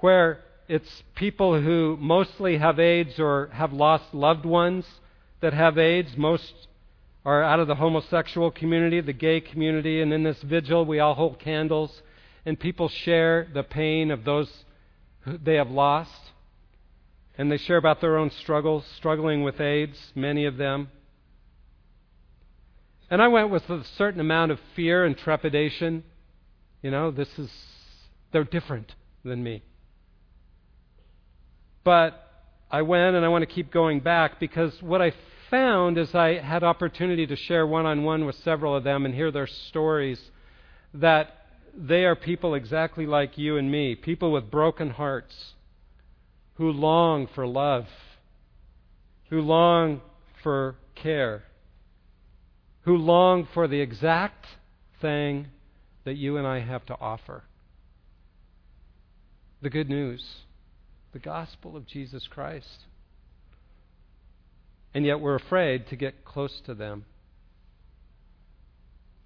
where 0.00 0.40
it's 0.68 1.04
people 1.14 1.58
who 1.58 1.96
mostly 1.98 2.58
have 2.58 2.78
AIDS 2.78 3.18
or 3.18 3.48
have 3.54 3.72
lost 3.72 4.12
loved 4.12 4.44
ones 4.44 4.84
that 5.40 5.54
have 5.54 5.78
AIDS. 5.78 6.18
Most 6.18 6.52
are 7.24 7.42
out 7.42 7.60
of 7.60 7.68
the 7.68 7.74
homosexual 7.76 8.50
community, 8.50 9.00
the 9.00 9.12
gay 9.12 9.40
community, 9.40 10.00
and 10.00 10.12
in 10.12 10.22
this 10.22 10.40
vigil 10.42 10.84
we 10.84 10.98
all 10.98 11.14
hold 11.14 11.38
candles 11.38 12.02
and 12.44 12.58
people 12.58 12.88
share 12.88 13.48
the 13.52 13.62
pain 13.62 14.10
of 14.10 14.24
those 14.24 14.50
they 15.26 15.54
have 15.54 15.70
lost. 15.70 16.10
And 17.38 17.50
they 17.50 17.56
share 17.56 17.76
about 17.76 18.00
their 18.00 18.18
own 18.18 18.30
struggles, 18.30 18.84
struggling 18.96 19.42
with 19.42 19.60
AIDS, 19.60 20.12
many 20.14 20.44
of 20.44 20.56
them. 20.56 20.90
And 23.10 23.22
I 23.22 23.28
went 23.28 23.50
with 23.50 23.68
a 23.70 23.84
certain 23.96 24.20
amount 24.20 24.52
of 24.52 24.58
fear 24.74 25.04
and 25.04 25.16
trepidation. 25.16 26.04
You 26.82 26.90
know, 26.90 27.10
this 27.10 27.28
is, 27.38 27.50
they're 28.32 28.44
different 28.44 28.94
than 29.24 29.42
me. 29.42 29.62
But 31.84 32.18
I 32.70 32.82
went 32.82 33.16
and 33.16 33.24
I 33.24 33.28
want 33.28 33.42
to 33.42 33.54
keep 33.54 33.70
going 33.70 34.00
back 34.00 34.38
because 34.38 34.80
what 34.82 35.00
I 35.00 35.12
found 35.52 35.98
as 35.98 36.14
I 36.14 36.40
had 36.40 36.64
opportunity 36.64 37.26
to 37.26 37.36
share 37.36 37.66
one 37.66 37.84
on 37.84 38.04
one 38.04 38.24
with 38.24 38.36
several 38.36 38.74
of 38.74 38.84
them 38.84 39.04
and 39.04 39.14
hear 39.14 39.30
their 39.30 39.46
stories 39.68 40.18
that 40.94 41.46
they 41.76 42.06
are 42.06 42.16
people 42.16 42.54
exactly 42.54 43.04
like 43.04 43.36
you 43.36 43.58
and 43.58 43.70
me, 43.70 43.94
people 43.94 44.32
with 44.32 44.50
broken 44.50 44.88
hearts 44.88 45.52
who 46.54 46.72
long 46.72 47.28
for 47.34 47.46
love, 47.46 47.84
who 49.28 49.42
long 49.42 50.00
for 50.42 50.74
care, 50.94 51.44
who 52.84 52.96
long 52.96 53.46
for 53.52 53.68
the 53.68 53.80
exact 53.80 54.46
thing 55.02 55.48
that 56.04 56.16
you 56.16 56.38
and 56.38 56.46
I 56.46 56.60
have 56.60 56.86
to 56.86 56.96
offer 56.98 57.42
the 59.60 59.68
good 59.68 59.90
news, 59.90 60.24
the 61.12 61.18
gospel 61.18 61.76
of 61.76 61.86
Jesus 61.86 62.26
Christ. 62.26 62.86
And 64.94 65.06
yet 65.06 65.20
we're 65.20 65.36
afraid 65.36 65.88
to 65.88 65.96
get 65.96 66.24
close 66.24 66.60
to 66.66 66.74
them. 66.74 67.04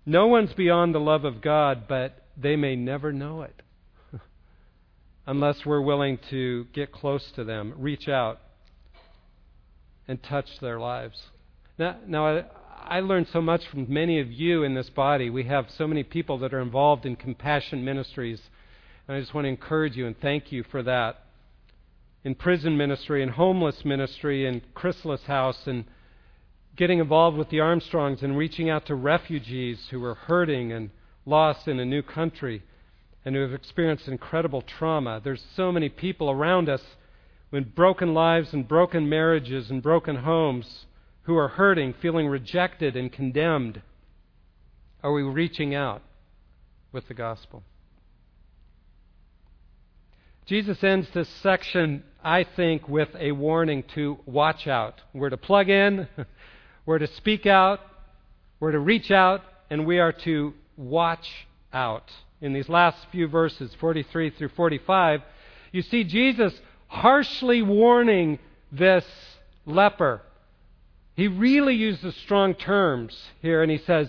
No 0.05 0.29
one's 0.29 0.53
beyond 0.53 0.95
the 0.95 1.01
love 1.01 1.25
of 1.25 1.41
God, 1.41 1.89
but 1.89 2.27
they 2.37 2.55
may 2.55 2.77
never 2.77 3.13
know 3.13 3.43
it 3.43 3.63
unless 5.27 5.67
we're 5.67 5.81
willing 5.81 6.19
to 6.31 6.67
get 6.73 6.93
close 6.93 7.33
to 7.35 7.43
them, 7.43 7.75
reach 7.77 8.09
out, 8.09 8.39
and 10.07 10.23
touch 10.23 10.47
their 10.61 10.79
lives. 10.79 11.21
Now, 11.79 11.97
now 12.07 12.27
I, 12.29 12.45
I 12.85 13.01
learned 13.01 13.27
so 13.33 13.41
much 13.41 13.67
from 13.67 13.93
many 13.93 14.21
of 14.21 14.31
you 14.31 14.63
in 14.63 14.75
this 14.75 14.89
body. 14.91 15.29
We 15.29 15.45
have 15.45 15.67
so 15.77 15.89
many 15.89 16.05
people 16.05 16.39
that 16.39 16.55
are 16.55 16.61
involved 16.61 17.05
in 17.05 17.17
compassion 17.17 17.85
ministries, 17.85 18.41
and 19.09 19.17
I 19.17 19.21
just 19.21 19.35
want 19.35 19.47
to 19.47 19.49
encourage 19.49 19.97
you 19.97 20.07
and 20.07 20.19
thank 20.21 20.53
you 20.53 20.65
for 20.71 20.85
that. 20.85 21.26
In 22.27 22.35
prison 22.35 22.77
ministry, 22.77 23.23
in 23.23 23.29
homeless 23.29 23.85
ministry, 23.85 24.47
in 24.47 24.61
Chrysalis 24.75 25.23
House, 25.27 25.69
and 25.69 25.85
getting 26.75 26.99
involved 26.99 27.39
with 27.39 27.51
the 27.51 27.61
Armstrongs 27.61 28.21
and 28.21 28.37
reaching 28.37 28.69
out 28.69 28.85
to 28.87 28.97
refugees 28.97 29.87
who 29.93 30.03
are 30.03 30.17
hurting 30.17 30.73
and 30.73 30.91
lost 31.25 31.69
in 31.69 31.79
a 31.79 31.85
new 31.85 32.03
country 32.03 32.65
and 33.25 33.37
who 33.37 33.43
have 33.43 33.53
experienced 33.53 34.09
incredible 34.09 34.61
trauma. 34.61 35.21
There's 35.23 35.45
so 35.55 35.71
many 35.71 35.89
people 35.89 36.29
around 36.29 36.69
us 36.69 36.83
with 37.53 37.77
broken 37.77 38.13
lives 38.13 38.53
and 38.53 38.67
broken 38.67 39.09
marriages 39.09 39.71
and 39.71 39.81
broken 39.81 40.17
homes 40.17 40.87
who 41.23 41.37
are 41.37 41.47
hurting, 41.47 41.95
feeling 42.03 42.27
rejected 42.27 42.97
and 42.97 43.13
condemned. 43.13 43.83
Are 45.01 45.13
we 45.13 45.23
reaching 45.23 45.77
out 45.77 46.03
with 46.91 47.07
the 47.07 47.15
gospel? 47.15 47.63
Jesus 50.47 50.85
ends 50.85 51.09
this 51.13 51.29
section, 51.43 52.05
I 52.23 52.45
think, 52.45 52.89
with 52.89 53.09
a 53.19 53.33
warning 53.33 53.83
to 53.95 54.17
watch 54.27 54.69
out. 54.69 55.01
We're 55.13 55.31
to 55.31 55.37
plug 55.37 55.69
in, 55.69 56.07
we're 56.87 57.01
to 57.01 57.09
speak 57.09 57.47
out, 57.47 57.81
we're 58.61 58.71
to 58.71 58.79
reach 58.79 59.11
out, 59.11 59.43
and 59.71 59.85
we 59.85 59.99
are 59.99 60.13
to 60.13 60.55
watch 60.77 61.29
out. 61.73 62.13
In 62.41 62.53
these 62.53 62.69
last 62.69 62.97
few 63.11 63.27
verses, 63.27 63.75
43 63.81 64.31
through 64.31 64.51
45, 64.51 65.23
you 65.73 65.83
see 65.83 66.05
Jesus 66.05 66.55
harshly 66.87 67.63
warning 67.63 68.39
this 68.71 69.05
leper. 69.65 70.23
He 71.17 71.27
really 71.27 71.75
uses 71.75 72.15
strong 72.15 72.55
terms 72.55 73.21
here, 73.43 73.63
and 73.63 73.73
he 73.73 73.79
says, 73.79 74.09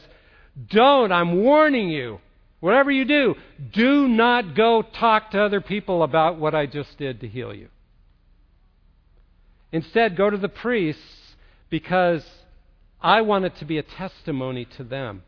Don't, 0.69 1.11
I'm 1.11 1.41
warning 1.41 1.89
you. 1.89 2.19
Whatever 2.59 2.89
you 2.89 3.05
do, 3.05 3.35
do 3.71 4.07
not 4.07 4.55
go 4.55 4.81
talk 4.81 5.31
to 5.31 5.41
other 5.41 5.61
people 5.61 6.01
about 6.01 6.39
what 6.39 6.55
I 6.55 6.65
just 6.65 6.97
did 6.97 7.21
to 7.21 7.27
heal 7.27 7.53
you. 7.53 7.69
Instead, 9.71 10.17
go 10.17 10.29
to 10.29 10.37
the 10.37 10.49
priests 10.49 11.35
because 11.69 12.25
I 13.01 13.21
want 13.21 13.45
it 13.45 13.55
to 13.57 13.65
be 13.65 13.77
a 13.77 13.83
testimony 13.83 14.65
to 14.77 14.83
them. 14.83 15.23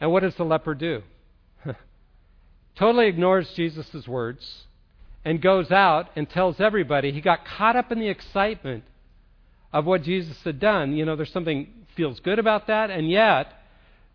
And 0.00 0.12
what 0.12 0.22
does 0.22 0.34
the 0.34 0.44
leper 0.44 0.74
do? 0.74 1.02
totally 2.76 3.06
ignores 3.06 3.50
Jesus' 3.54 4.06
words 4.06 4.64
and 5.24 5.40
goes 5.40 5.70
out 5.70 6.10
and 6.16 6.28
tells 6.28 6.60
everybody. 6.60 7.12
He 7.12 7.20
got 7.20 7.44
caught 7.44 7.76
up 7.76 7.90
in 7.90 7.98
the 7.98 8.08
excitement 8.08 8.84
of 9.72 9.84
what 9.84 10.02
Jesus 10.02 10.36
had 10.44 10.60
done. 10.60 10.94
You 10.96 11.04
know, 11.04 11.16
there's 11.16 11.32
something 11.32 11.68
feels 11.96 12.20
good 12.20 12.38
about 12.38 12.68
that, 12.68 12.90
and 12.90 13.10
yet, 13.10 13.52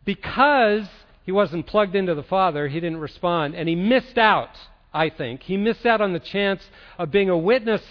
because 0.06 0.88
he 1.24 1.32
wasn't 1.32 1.68
plugged 1.68 1.96
into 1.96 2.16
the 2.16 2.24
Father, 2.24 2.68
he 2.68 2.80
didn't 2.80 3.00
respond, 3.00 3.56
and 3.56 3.68
he 3.68 3.76
missed 3.76 4.18
out, 4.18 4.56
I 4.94 5.10
think. 5.10 5.44
He 5.44 5.58
missed 5.58 5.86
out 5.86 6.02
on 6.02 6.14
the 6.14 6.20
chance 6.20 6.62
of 6.98 7.12
being 7.12 7.30
a 7.30 7.38
witness 7.38 7.82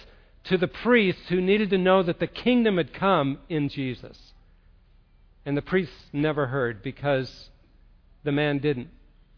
to 0.45 0.59
the 0.59 0.69
priests 0.69 1.23
who 1.29 1.41
needed 1.41 1.71
to 1.71 1.79
know 1.79 2.03
that 2.03 2.19
the 2.19 2.27
kingdom 2.27 2.77
had 2.77 2.93
come 2.93 3.39
in 3.49 3.69
Jesus. 3.69 4.19
And 5.45 5.57
the 5.57 5.63
priests 5.63 5.95
never 6.13 6.47
heard 6.47 6.83
because 6.83 7.51
the 8.23 8.33
man 8.33 8.59
didn't 8.59 8.89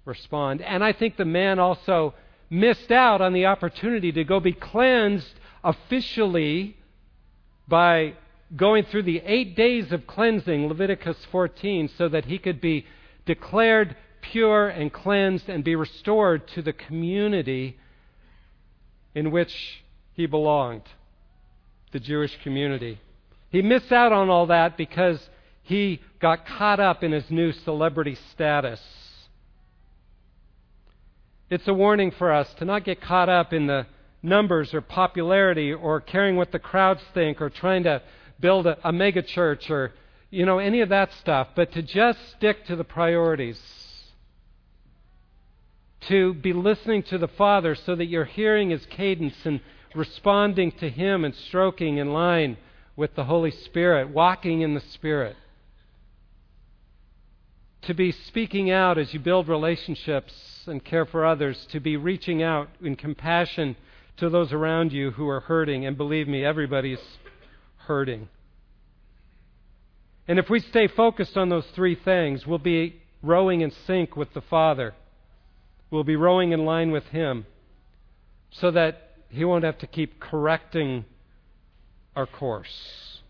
respond. 0.05 0.61
And 0.61 0.83
I 0.83 0.93
think 0.93 1.17
the 1.17 1.25
man 1.25 1.59
also 1.59 2.15
missed 2.51 2.91
out 2.91 3.21
on 3.21 3.33
the 3.33 3.47
opportunity 3.47 4.13
to 4.13 4.25
go 4.25 4.41
be 4.41 4.53
cleansed 4.53 5.41
officially 5.63 6.77
by 7.67 8.15
going 8.55 8.85
through 8.85 9.03
the 9.05 9.23
eight 9.25 9.57
days 9.57 9.93
of 9.93 10.07
cleansing, 10.07 10.69
Leviticus 10.69 11.17
14, 11.31 11.91
so 11.97 12.09
that 12.09 12.27
he 12.27 12.39
could 12.39 12.61
be 12.61 12.87
declared 13.27 13.97
pure 14.21 14.69
and 14.69 14.93
cleansed 14.93 15.49
and 15.49 15.65
be 15.65 15.77
restored 15.77 16.47
to 16.49 16.63
the 16.63 16.73
community 16.73 17.77
in 19.15 19.31
which 19.31 19.55
he 20.15 20.27
belonged, 20.27 20.83
the 21.93 22.01
Jewish 22.01 22.37
community. 22.43 23.01
He 23.51 23.63
missed 23.63 23.93
out 23.93 24.13
on 24.13 24.31
all 24.31 24.47
that 24.47 24.77
because 24.77 25.29
he 25.63 26.01
got 26.21 26.47
caught 26.47 26.81
up 26.81 27.03
in 27.03 27.13
his 27.13 27.31
new 27.31 27.53
celebrity 27.53 28.17
status. 28.33 28.81
It's 31.51 31.69
a 31.69 31.75
warning 31.75 32.11
for 32.11 32.33
us 32.33 32.53
to 32.55 32.65
not 32.65 32.85
get 32.85 33.01
caught 33.01 33.29
up 33.29 33.53
in 33.53 33.67
the 33.67 33.87
numbers 34.23 34.73
or 34.75 34.81
popularity 34.81 35.73
or 35.73 36.01
caring 36.01 36.37
what 36.37 36.51
the 36.51 36.59
crowds 36.59 37.03
think 37.13 37.41
or 37.41 37.51
trying 37.51 37.85
to 37.85 38.03
build 38.41 38.67
a, 38.67 38.77
a 38.89 38.93
mega 38.93 39.23
church 39.23 39.71
or 39.71 39.93
you 40.35 40.47
know 40.47 40.59
any 40.59 40.81
of 40.81 40.89
that 40.91 41.13
stuff, 41.15 41.49
but 41.55 41.73
to 41.73 41.83
just 41.83 42.19
stick 42.37 42.67
to 42.67 42.77
the 42.77 42.85
priorities. 42.85 43.61
To 46.09 46.35
be 46.35 46.53
listening 46.53 47.03
to 47.05 47.19
the 47.19 47.29
Father 47.29 47.75
so 47.75 47.95
that 47.95 48.07
you're 48.07 48.27
hearing 48.27 48.71
his 48.71 48.85
cadence 48.87 49.37
and 49.45 49.61
responding 49.95 50.73
to 50.73 50.91
him 50.91 51.25
and 51.25 51.35
stroking 51.35 51.97
in 51.97 52.13
line 52.13 52.59
with 52.95 53.15
the 53.15 53.25
Holy 53.25 53.51
Spirit, 53.51 54.11
walking 54.11 54.61
in 54.61 54.75
the 54.75 54.81
Spirit 54.81 55.37
to 57.87 57.95
be 57.95 58.13
speaking 58.13 58.71
out 58.71 58.97
as 58.97 59.13
you 59.13 59.21
build 59.21 59.49
relationships 59.49 60.33
and 60.67 60.83
care 60.85 61.05
for 61.05 61.25
others, 61.27 61.67
to 61.71 61.81
be 61.81 61.97
reaching 61.97 62.43
out 62.43 62.69
in 62.81 62.97
compassion 62.97 63.77
to 64.17 64.31
those 64.31 64.53
around 64.53 64.93
you 64.93 65.11
who 65.11 65.29
are 65.29 65.41
hurting. 65.41 65.85
And 65.85 65.97
believe 65.97 66.27
me, 66.27 66.45
everybody's 66.45 67.03
hurting. 67.77 68.29
And 70.27 70.39
if 70.39 70.49
we 70.49 70.61
stay 70.61 70.89
focused 70.89 71.37
on 71.37 71.49
those 71.49 71.67
three 71.75 71.95
things, 71.95 72.47
we'll 72.47 72.59
be 72.59 73.01
rowing 73.23 73.61
in 73.61 73.73
sync 73.87 74.17
with 74.17 74.33
the 74.33 74.41
Father. 74.41 74.95
We'll 75.91 76.05
be 76.05 76.17
rowing 76.17 76.53
in 76.53 76.65
line 76.65 76.93
with 76.93 77.05
Him 77.05 77.47
so 78.51 78.71
that 78.71 79.17
He 79.29 79.45
won't 79.45 79.65
have 79.65 79.79
to 79.79 79.87
keep 79.87 80.21
correcting 80.21 81.05
our 82.17 82.27
course. 82.27 83.21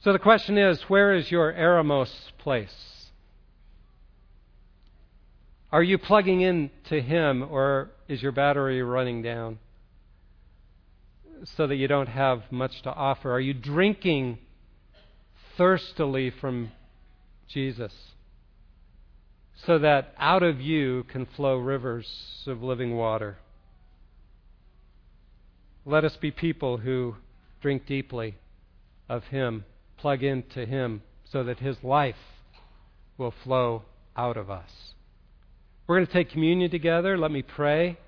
So 0.00 0.12
the 0.12 0.18
question 0.18 0.56
is 0.56 0.80
where 0.88 1.14
is 1.14 1.30
your 1.30 1.52
Eremos 1.52 2.10
place? 2.38 3.10
Are 5.70 5.82
you 5.82 5.98
plugging 5.98 6.40
in 6.40 6.70
to 6.88 7.02
Him 7.02 7.42
or 7.42 7.90
is 8.08 8.22
your 8.22 8.32
battery 8.32 8.82
running 8.82 9.20
down 9.20 9.58
so 11.44 11.66
that 11.66 11.76
you 11.76 11.88
don't 11.88 12.08
have 12.08 12.42
much 12.50 12.82
to 12.82 12.92
offer? 12.92 13.32
Are 13.32 13.40
you 13.40 13.54
drinking 13.54 14.38
thirstily 15.56 16.30
from 16.30 16.70
Jesus 17.48 17.92
so 19.66 19.78
that 19.78 20.14
out 20.18 20.42
of 20.42 20.60
you 20.60 21.04
can 21.04 21.26
flow 21.26 21.56
rivers 21.56 22.08
of 22.46 22.62
living 22.62 22.96
water? 22.96 23.38
Let 25.84 26.04
us 26.04 26.16
be 26.16 26.30
people 26.30 26.78
who 26.78 27.16
drink 27.60 27.86
deeply 27.86 28.36
of 29.08 29.24
Him, 29.24 29.64
plug 29.96 30.22
into 30.22 30.66
Him, 30.66 31.02
so 31.24 31.44
that 31.44 31.58
His 31.58 31.76
life 31.82 32.16
will 33.16 33.34
flow 33.42 33.82
out 34.16 34.36
of 34.36 34.50
us. 34.50 34.70
We're 35.86 35.96
going 35.96 36.06
to 36.06 36.12
take 36.12 36.30
communion 36.30 36.70
together. 36.70 37.16
Let 37.16 37.30
me 37.30 37.42
pray 37.42 37.98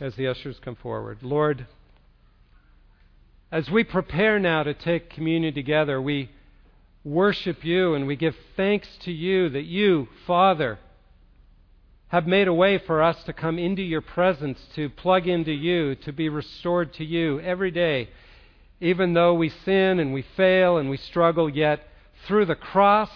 as 0.00 0.16
the 0.16 0.26
ushers 0.26 0.58
come 0.64 0.74
forward. 0.74 1.18
Lord, 1.22 1.66
as 3.52 3.70
we 3.70 3.84
prepare 3.84 4.38
now 4.38 4.62
to 4.62 4.72
take 4.72 5.10
communion 5.10 5.52
together, 5.52 6.00
we 6.00 6.30
worship 7.04 7.62
you 7.62 7.92
and 7.94 8.06
we 8.06 8.16
give 8.16 8.34
thanks 8.56 8.88
to 9.02 9.12
you 9.12 9.50
that 9.50 9.64
you, 9.64 10.08
Father, 10.26 10.78
have 12.08 12.26
made 12.26 12.48
a 12.48 12.54
way 12.54 12.78
for 12.78 13.02
us 13.02 13.22
to 13.24 13.32
come 13.34 13.58
into 13.58 13.82
your 13.82 14.00
presence, 14.00 14.58
to 14.74 14.88
plug 14.88 15.28
into 15.28 15.52
you, 15.52 15.94
to 15.96 16.12
be 16.12 16.30
restored 16.30 16.94
to 16.94 17.04
you 17.04 17.40
every 17.40 17.70
day. 17.70 18.08
Even 18.80 19.12
though 19.12 19.34
we 19.34 19.50
sin 19.50 20.00
and 20.00 20.14
we 20.14 20.24
fail 20.34 20.78
and 20.78 20.88
we 20.88 20.96
struggle, 20.96 21.48
yet 21.48 21.86
through 22.26 22.46
the 22.46 22.54
cross 22.54 23.10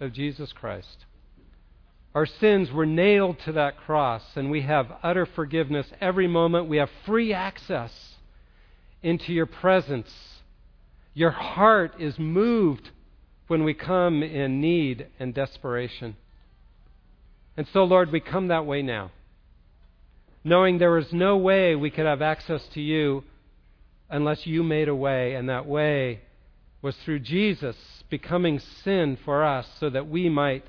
of 0.00 0.12
Jesus 0.12 0.54
Christ, 0.54 1.04
our 2.14 2.26
sins 2.26 2.72
were 2.72 2.86
nailed 2.86 3.38
to 3.40 3.52
that 3.52 3.76
cross, 3.76 4.22
and 4.36 4.50
we 4.50 4.62
have 4.62 4.90
utter 5.02 5.26
forgiveness 5.26 5.86
every 6.00 6.26
moment. 6.26 6.66
We 6.66 6.78
have 6.78 6.90
free 7.04 7.34
access 7.34 8.15
into 9.02 9.32
your 9.32 9.46
presence. 9.46 10.10
Your 11.14 11.30
heart 11.30 11.94
is 11.98 12.18
moved 12.18 12.90
when 13.48 13.64
we 13.64 13.74
come 13.74 14.22
in 14.22 14.60
need 14.60 15.06
and 15.18 15.32
desperation. 15.32 16.16
And 17.56 17.66
so, 17.72 17.84
Lord, 17.84 18.12
we 18.12 18.20
come 18.20 18.48
that 18.48 18.66
way 18.66 18.82
now, 18.82 19.12
knowing 20.44 20.78
there 20.78 20.98
is 20.98 21.12
no 21.12 21.36
way 21.36 21.74
we 21.74 21.90
could 21.90 22.06
have 22.06 22.20
access 22.20 22.62
to 22.74 22.80
you 22.80 23.24
unless 24.10 24.46
you 24.46 24.62
made 24.62 24.88
a 24.88 24.94
way, 24.94 25.34
and 25.34 25.48
that 25.48 25.66
way 25.66 26.20
was 26.82 26.96
through 27.04 27.20
Jesus 27.20 27.76
becoming 28.10 28.60
sin 28.84 29.18
for 29.24 29.44
us 29.44 29.66
so 29.80 29.90
that 29.90 30.08
we 30.08 30.28
might 30.28 30.64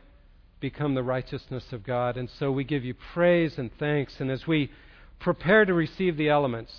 become 0.60 0.96
the 0.96 1.04
righteousness 1.04 1.66
of 1.72 1.84
God. 1.84 2.18
And 2.18 2.30
so 2.40 2.52
we 2.52 2.64
give 2.64 2.84
you 2.84 2.96
praise 3.14 3.58
and 3.58 3.70
thanks. 3.78 4.20
And 4.20 4.32
as 4.32 4.48
we 4.48 4.72
prepare 5.20 5.66
to 5.66 5.74
receive 5.74 6.18
the 6.18 6.30
elements, 6.30 6.74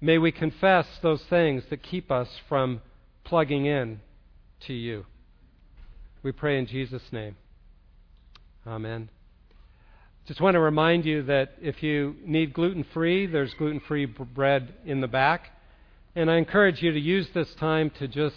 may 0.00 0.18
we 0.18 0.32
confess 0.32 0.86
those 1.02 1.22
things 1.28 1.62
that 1.70 1.82
keep 1.82 2.10
us 2.10 2.28
from 2.48 2.80
plugging 3.24 3.66
in 3.66 4.00
to 4.66 4.72
you. 4.72 5.06
We 6.22 6.32
pray 6.32 6.58
in 6.58 6.66
Jesus' 6.66 7.02
name. 7.12 7.36
Amen. 8.66 9.08
Just 10.26 10.40
want 10.40 10.54
to 10.54 10.60
remind 10.60 11.04
you 11.04 11.22
that 11.24 11.52
if 11.60 11.82
you 11.84 12.16
need 12.24 12.52
gluten 12.52 12.84
free, 12.92 13.26
there's 13.26 13.54
gluten 13.54 13.80
free 13.80 14.06
bread 14.06 14.74
in 14.84 15.00
the 15.00 15.06
back. 15.06 15.50
And 16.16 16.30
I 16.30 16.36
encourage 16.36 16.82
you 16.82 16.90
to 16.90 16.98
use 16.98 17.28
this 17.32 17.54
time 17.60 17.90
to 17.98 18.08
just 18.08 18.34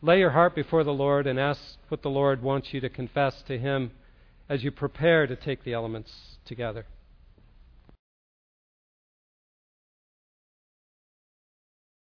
lay 0.00 0.18
your 0.18 0.30
heart 0.30 0.54
before 0.54 0.82
the 0.82 0.94
Lord 0.94 1.26
and 1.26 1.38
ask 1.38 1.60
what 1.88 2.02
the 2.02 2.08
Lord 2.08 2.42
wants 2.42 2.68
you 2.72 2.80
to 2.80 2.88
confess 2.88 3.42
to 3.48 3.58
Him 3.58 3.90
as 4.48 4.64
you 4.64 4.70
prepare 4.70 5.26
to 5.26 5.36
take 5.36 5.62
the 5.64 5.74
elements 5.74 6.10
together. 6.46 6.86